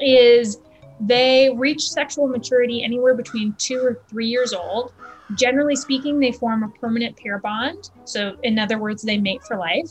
is 0.01 0.59
They 0.99 1.49
reach 1.55 1.81
sexual 1.89 2.27
maturity 2.27 2.83
anywhere 2.83 3.13
between 3.13 3.53
two 3.57 3.79
or 3.83 4.01
three 4.07 4.27
years 4.27 4.53
old. 4.53 4.93
Generally 5.35 5.77
speaking, 5.77 6.19
they 6.19 6.31
form 6.31 6.63
a 6.63 6.69
permanent 6.69 7.17
pair 7.17 7.39
bond. 7.39 7.91
So, 8.05 8.37
in 8.43 8.59
other 8.59 8.77
words, 8.77 9.03
they 9.03 9.17
mate 9.17 9.43
for 9.43 9.57
life. 9.57 9.89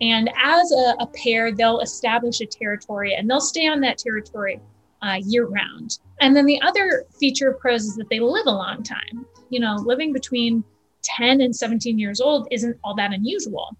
And 0.00 0.30
as 0.42 0.72
a, 0.72 0.96
a 1.00 1.06
pair, 1.06 1.52
they'll 1.52 1.80
establish 1.80 2.40
a 2.40 2.46
territory 2.46 3.14
and 3.14 3.30
they'll 3.30 3.40
stay 3.40 3.66
on 3.68 3.80
that 3.80 3.98
territory 3.98 4.60
uh, 5.02 5.18
year 5.24 5.46
round. 5.46 5.98
And 6.20 6.34
then 6.34 6.46
the 6.46 6.60
other 6.62 7.04
feature 7.18 7.50
of 7.50 7.58
crows 7.58 7.84
is 7.84 7.96
that 7.96 8.08
they 8.08 8.20
live 8.20 8.46
a 8.46 8.50
long 8.50 8.82
time. 8.82 9.26
You 9.50 9.60
know, 9.60 9.76
living 9.76 10.12
between 10.12 10.64
10 11.02 11.40
and 11.40 11.54
17 11.54 11.98
years 11.98 12.20
old 12.20 12.48
isn't 12.50 12.76
all 12.82 12.94
that 12.96 13.12
unusual. 13.12 13.76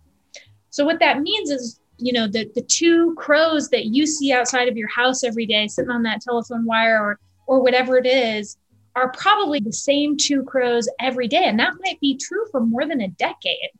So, 0.70 0.84
what 0.84 1.00
that 1.00 1.20
means 1.20 1.50
is 1.50 1.80
you 1.98 2.12
know 2.12 2.26
the 2.26 2.50
the 2.54 2.62
two 2.62 3.14
crows 3.14 3.68
that 3.70 3.86
you 3.86 4.06
see 4.06 4.32
outside 4.32 4.68
of 4.68 4.76
your 4.76 4.88
house 4.88 5.22
every 5.22 5.46
day 5.46 5.68
sitting 5.68 5.90
on 5.90 6.02
that 6.02 6.20
telephone 6.20 6.64
wire 6.64 7.00
or 7.00 7.20
or 7.46 7.62
whatever 7.62 7.96
it 7.96 8.06
is 8.06 8.56
are 8.96 9.10
probably 9.12 9.60
the 9.60 9.72
same 9.72 10.16
two 10.16 10.42
crows 10.44 10.88
every 11.00 11.28
day 11.28 11.44
and 11.44 11.58
that 11.58 11.74
might 11.84 12.00
be 12.00 12.16
true 12.16 12.46
for 12.50 12.60
more 12.60 12.86
than 12.86 13.00
a 13.00 13.08
decade 13.08 13.70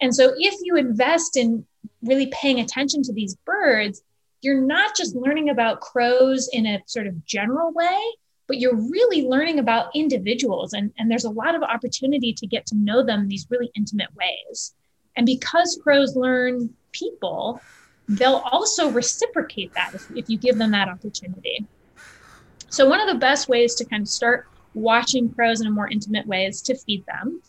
and 0.00 0.14
so 0.14 0.32
if 0.36 0.54
you 0.62 0.76
invest 0.76 1.36
in 1.36 1.64
really 2.02 2.26
paying 2.26 2.60
attention 2.60 3.02
to 3.02 3.12
these 3.12 3.36
birds 3.44 4.02
you're 4.40 4.60
not 4.60 4.96
just 4.96 5.16
learning 5.16 5.50
about 5.50 5.80
crows 5.80 6.48
in 6.52 6.66
a 6.66 6.82
sort 6.86 7.06
of 7.06 7.24
general 7.24 7.72
way 7.72 7.98
but 8.46 8.58
you're 8.58 8.76
really 8.76 9.26
learning 9.26 9.58
about 9.58 9.94
individuals 9.94 10.72
and, 10.72 10.90
and 10.98 11.10
there's 11.10 11.24
a 11.24 11.30
lot 11.30 11.54
of 11.54 11.62
opportunity 11.62 12.32
to 12.32 12.46
get 12.46 12.64
to 12.64 12.76
know 12.76 13.02
them 13.02 13.20
in 13.20 13.28
these 13.28 13.46
really 13.50 13.70
intimate 13.74 14.08
ways 14.14 14.74
and 15.18 15.26
because 15.26 15.78
crows 15.82 16.14
learn 16.14 16.70
people, 16.92 17.60
they'll 18.08 18.42
also 18.50 18.88
reciprocate 18.90 19.74
that 19.74 19.92
if, 19.92 20.10
if 20.12 20.30
you 20.30 20.38
give 20.38 20.58
them 20.58 20.70
that 20.70 20.88
opportunity. 20.88 21.66
So, 22.70 22.88
one 22.88 23.00
of 23.00 23.08
the 23.08 23.18
best 23.18 23.48
ways 23.48 23.74
to 23.76 23.84
kind 23.84 24.02
of 24.02 24.08
start 24.08 24.46
watching 24.74 25.32
crows 25.32 25.60
in 25.60 25.66
a 25.66 25.70
more 25.70 25.88
intimate 25.88 26.26
way 26.26 26.44
is 26.44 26.62
to 26.62 26.76
feed 26.76 27.04
them. 27.06 27.42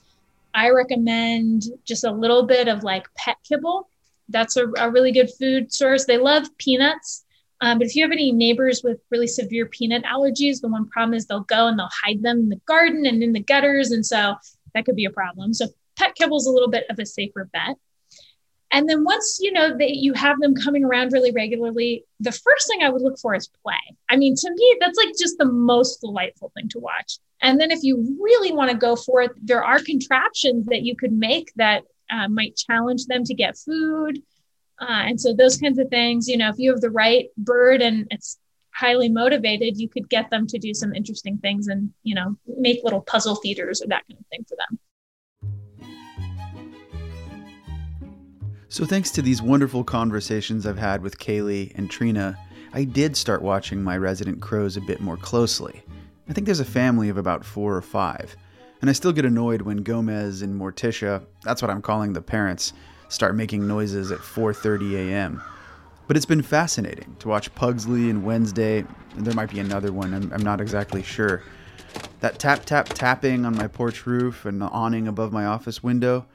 I 0.54 0.70
recommend 0.70 1.64
just 1.86 2.04
a 2.04 2.12
little 2.12 2.44
bit 2.44 2.68
of 2.68 2.84
like 2.84 3.08
pet 3.16 3.38
kibble. 3.44 3.90
That's 4.30 4.58
a, 4.58 4.68
a 4.78 4.90
really 4.90 5.12
good 5.12 5.30
food 5.40 5.74
source. 5.74 6.06
They 6.06 6.18
love 6.18 6.48
peanuts. 6.58 7.26
Um, 7.62 7.78
but 7.78 7.88
if 7.88 7.96
you 7.96 8.04
have 8.04 8.12
any 8.12 8.32
neighbors 8.32 8.82
with 8.84 9.00
really 9.12 9.28
severe 9.28 9.66
peanut 9.66 10.04
allergies, 10.04 10.62
the 10.62 10.70
one 10.70 10.88
problem 10.90 11.14
is 11.14 11.26
they'll 11.26 11.42
go 11.42 11.68
and 11.68 11.78
they'll 11.78 11.90
hide 12.04 12.24
them 12.24 12.40
in 12.40 12.50
the 12.50 12.62
garden 12.66 13.06
and 13.06 13.22
in 13.22 13.34
the 13.34 13.44
gutters. 13.44 13.92
And 13.92 14.06
so 14.06 14.36
that 14.74 14.86
could 14.86 14.96
be 14.96 15.06
a 15.06 15.12
problem. 15.12 15.54
So 15.54 15.68
pet 15.98 16.16
kibble 16.16 16.38
is 16.38 16.46
a 16.46 16.52
little 16.52 16.70
bit 16.70 16.86
of 16.90 16.98
a 17.00 17.06
safer 17.06 17.50
bet. 17.52 17.76
And 18.72 18.88
then 18.88 19.04
once 19.04 19.40
you 19.42 19.52
know 19.52 19.76
that 19.78 19.96
you 19.96 20.14
have 20.14 20.40
them 20.40 20.54
coming 20.54 20.84
around 20.84 21.12
really 21.12 21.32
regularly, 21.32 22.06
the 22.20 22.32
first 22.32 22.68
thing 22.68 22.84
I 22.84 22.90
would 22.90 23.02
look 23.02 23.18
for 23.20 23.34
is 23.34 23.50
play. 23.64 23.74
I 24.10 24.16
mean, 24.16 24.36
to 24.36 24.52
me, 24.52 24.78
that's 24.80 24.98
like 24.98 25.10
just 25.18 25.38
the 25.40 25.46
most 25.46 26.02
delightful 26.02 26.52
thing 26.56 26.70
to 26.70 26.80
watch. 26.80 27.18
And 27.42 27.60
then 27.60 27.72
if 27.72 27.80
you 27.82 28.18
really 28.22 28.52
want 28.52 28.70
to 28.70 28.78
go 28.78 28.96
for 28.96 29.22
it, 29.22 29.32
there 29.42 29.64
are 29.64 29.80
contraptions 29.80 30.68
that 30.68 30.84
you 30.84 30.96
could 30.96 31.14
make 31.14 31.52
that 31.56 31.84
uh, 32.12 32.28
might 32.28 32.56
challenge 32.56 33.06
them 33.06 33.24
to 33.24 33.34
get 33.34 33.58
food. 33.58 34.22
Uh, 34.80 35.04
and 35.08 35.20
so 35.20 35.34
those 35.34 35.58
kinds 35.58 35.80
of 35.80 35.90
things, 35.90 36.28
you 36.28 36.38
know, 36.38 36.50
if 36.50 36.60
you 36.60 36.72
have 36.72 36.82
the 36.82 36.90
right 36.92 37.30
bird 37.38 37.82
and 37.82 38.08
it's 38.12 38.38
highly 38.72 39.10
motivated, 39.10 39.78
you 39.78 39.90
could 39.90 40.10
get 40.10 40.30
them 40.30 40.48
to 40.48 40.58
do 40.58 40.74
some 40.74 40.94
interesting 40.94 41.38
things 41.40 41.68
and, 41.68 41.92
you 42.04 42.16
know, 42.16 42.38
make 42.58 42.84
little 42.84 43.02
puzzle 43.02 43.36
feeders 43.36 43.82
or 43.82 43.88
that 43.88 44.04
kind 44.08 44.20
of 44.20 44.26
thing 44.28 44.46
for 44.48 44.56
them. 44.56 44.80
So, 48.72 48.86
thanks 48.86 49.10
to 49.12 49.24
these 49.24 49.42
wonderful 49.42 49.84
conversations 49.84 50.68
I've 50.68 50.78
had 50.78 51.02
with 51.02 51.18
Kaeli 51.18 51.72
and 51.76 51.90
Trina, 51.90 52.38
I 52.72 52.84
did 52.84 53.18
start 53.18 53.42
watching 53.42 53.82
my 53.82 53.98
resident 53.98 54.44
crows 54.44 54.78
a 54.78 54.82
bit 54.82 55.02
more 55.02 55.18
closely. 55.18 55.82
I 56.30 56.34
think 56.34 56.46
there's 56.46 56.60
a 56.60 56.66
family 56.66 57.10
of 57.10 57.18
about 57.18 57.44
four 57.44 57.76
or 57.76 57.82
five, 57.82 58.38
and 58.80 58.88
I 58.88 58.94
still 58.94 59.12
get 59.12 59.26
annoyed 59.26 59.64
when 59.64 59.78
Gomez 59.78 60.44
and 60.44 60.54
Morticia, 60.54 61.24
that's 61.42 61.64
what 61.64 61.72
I'm 61.72 61.82
calling 61.82 62.14
the 62.14 62.22
parents, 62.22 62.74
start 63.08 63.36
making 63.36 63.68
noises 63.68 64.12
at 64.12 64.20
4:30 64.20 65.10
a.m. 65.10 65.42
But 66.06 66.16
it's 66.16 66.28
been 66.28 66.44
fascinating 66.44 67.16
to 67.18 67.28
watch 67.28 67.54
Pugsley 67.56 68.12
and 68.12 68.24
Wednesday, 68.24 68.86
and 69.16 69.26
there 69.26 69.34
might 69.34 69.50
be 69.50 69.60
another 69.60 69.92
one, 69.92 70.14
I'm, 70.14 70.32
I'm 70.32 70.44
not 70.44 70.62
exactly 70.62 71.02
sure. 71.02 71.42
That 72.20 72.38
tap 72.38 72.66
tap 72.66 72.90
tapping 72.90 73.46
on 73.46 73.58
my 73.58 73.68
porch 73.68 74.06
roof 74.06 74.46
and 74.46 74.62
the 74.62 74.68
awning 74.68 75.08
above 75.08 75.34
my 75.34 75.46
office 75.46 75.82
window, 75.82 76.28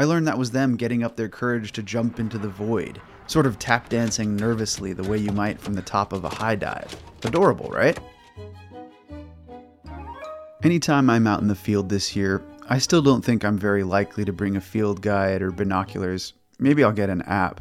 I 0.00 0.04
learned 0.04 0.26
that 0.28 0.38
was 0.38 0.50
them 0.50 0.76
getting 0.76 1.04
up 1.04 1.16
their 1.16 1.28
courage 1.28 1.72
to 1.72 1.82
jump 1.82 2.18
into 2.18 2.38
the 2.38 2.48
void, 2.48 3.02
sort 3.26 3.44
of 3.44 3.58
tap 3.58 3.90
dancing 3.90 4.34
nervously 4.34 4.94
the 4.94 5.06
way 5.06 5.18
you 5.18 5.30
might 5.30 5.60
from 5.60 5.74
the 5.74 5.82
top 5.82 6.14
of 6.14 6.24
a 6.24 6.30
high 6.30 6.54
dive. 6.54 6.96
Adorable, 7.22 7.68
right? 7.68 8.00
Anytime 10.62 11.10
I'm 11.10 11.26
out 11.26 11.42
in 11.42 11.48
the 11.48 11.54
field 11.54 11.90
this 11.90 12.16
year, 12.16 12.42
I 12.70 12.78
still 12.78 13.02
don't 13.02 13.22
think 13.22 13.44
I'm 13.44 13.58
very 13.58 13.84
likely 13.84 14.24
to 14.24 14.32
bring 14.32 14.56
a 14.56 14.60
field 14.62 15.02
guide 15.02 15.42
or 15.42 15.50
binoculars. 15.50 16.32
Maybe 16.58 16.82
I'll 16.82 16.92
get 16.92 17.10
an 17.10 17.20
app. 17.20 17.60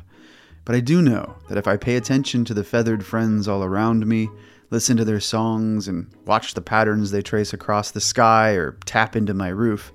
But 0.63 0.75
I 0.75 0.79
do 0.79 1.01
know 1.01 1.35
that 1.49 1.57
if 1.57 1.67
I 1.67 1.75
pay 1.75 1.97
attention 1.97 2.45
to 2.45 2.53
the 2.53 2.63
feathered 2.63 3.05
friends 3.05 3.49
all 3.49 3.65
around 3.65 4.07
me, 4.07 4.29
listen 4.69 4.95
to 4.95 5.03
their 5.03 5.19
songs, 5.19 5.89
and 5.89 6.09
watch 6.23 6.53
the 6.53 6.61
patterns 6.61 7.11
they 7.11 7.21
trace 7.21 7.51
across 7.51 7.91
the 7.91 7.99
sky 7.99 8.51
or 8.51 8.77
tap 8.85 9.17
into 9.17 9.33
my 9.33 9.49
roof, 9.49 9.91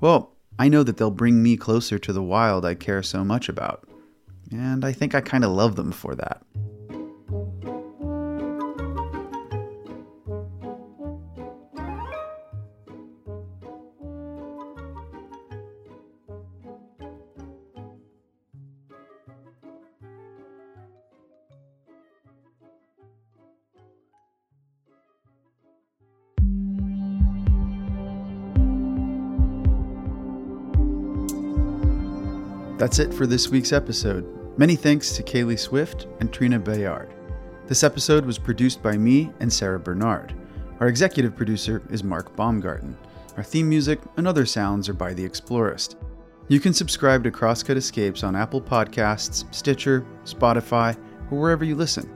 well, 0.00 0.36
I 0.60 0.68
know 0.68 0.82
that 0.82 0.98
they'll 0.98 1.10
bring 1.10 1.42
me 1.42 1.56
closer 1.56 1.98
to 1.98 2.12
the 2.12 2.22
wild 2.22 2.66
I 2.66 2.74
care 2.74 3.02
so 3.02 3.24
much 3.24 3.48
about. 3.48 3.88
And 4.52 4.84
I 4.84 4.92
think 4.92 5.14
I 5.14 5.22
kind 5.22 5.42
of 5.42 5.52
love 5.52 5.74
them 5.74 5.90
for 5.90 6.14
that. 6.16 6.42
That's 32.90 32.98
it 32.98 33.14
for 33.14 33.24
this 33.24 33.48
week's 33.50 33.72
episode. 33.72 34.26
Many 34.58 34.74
thanks 34.74 35.12
to 35.12 35.22
Kaeli 35.22 35.56
Swift 35.56 36.08
and 36.18 36.32
Trina 36.32 36.58
Bayard. 36.58 37.14
This 37.68 37.84
episode 37.84 38.26
was 38.26 38.36
produced 38.36 38.82
by 38.82 38.96
me 38.96 39.30
and 39.38 39.52
Sarah 39.52 39.78
Bernard. 39.78 40.34
Our 40.80 40.88
executive 40.88 41.36
producer 41.36 41.84
is 41.88 42.02
Mark 42.02 42.34
Baumgarten. 42.34 42.96
Our 43.36 43.44
theme 43.44 43.68
music 43.68 44.00
and 44.16 44.26
other 44.26 44.44
sounds 44.44 44.88
are 44.88 44.92
by 44.92 45.14
The 45.14 45.24
Explorist. 45.24 45.98
You 46.48 46.58
can 46.58 46.74
subscribe 46.74 47.22
to 47.22 47.30
Crosscut 47.30 47.76
Escapes 47.76 48.24
on 48.24 48.34
Apple 48.34 48.60
Podcasts, 48.60 49.44
Stitcher, 49.54 50.04
Spotify, 50.24 50.96
or 51.30 51.38
wherever 51.38 51.64
you 51.64 51.76
listen. 51.76 52.12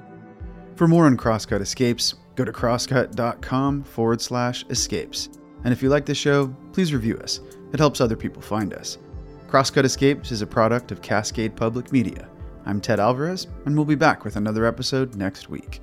For 0.74 0.88
more 0.88 1.06
on 1.06 1.16
Crosscut 1.16 1.60
Escapes, 1.60 2.14
go 2.34 2.44
to 2.44 2.50
crosscut.com 2.50 3.84
forward 3.84 4.20
slash 4.20 4.64
escapes. 4.70 5.28
And 5.62 5.72
if 5.72 5.84
you 5.84 5.88
like 5.88 6.04
the 6.04 6.16
show, 6.16 6.48
please 6.72 6.92
review 6.92 7.16
us. 7.18 7.38
It 7.72 7.78
helps 7.78 8.00
other 8.00 8.16
people 8.16 8.42
find 8.42 8.74
us. 8.74 8.98
Crosscut 9.48 9.84
Escapes 9.84 10.32
is 10.32 10.42
a 10.42 10.46
product 10.46 10.90
of 10.90 11.00
Cascade 11.02 11.54
Public 11.54 11.92
Media. 11.92 12.28
I'm 12.66 12.80
Ted 12.80 12.98
Alvarez, 12.98 13.46
and 13.66 13.76
we'll 13.76 13.84
be 13.84 13.94
back 13.94 14.24
with 14.24 14.36
another 14.36 14.64
episode 14.64 15.14
next 15.14 15.48
week. 15.48 15.80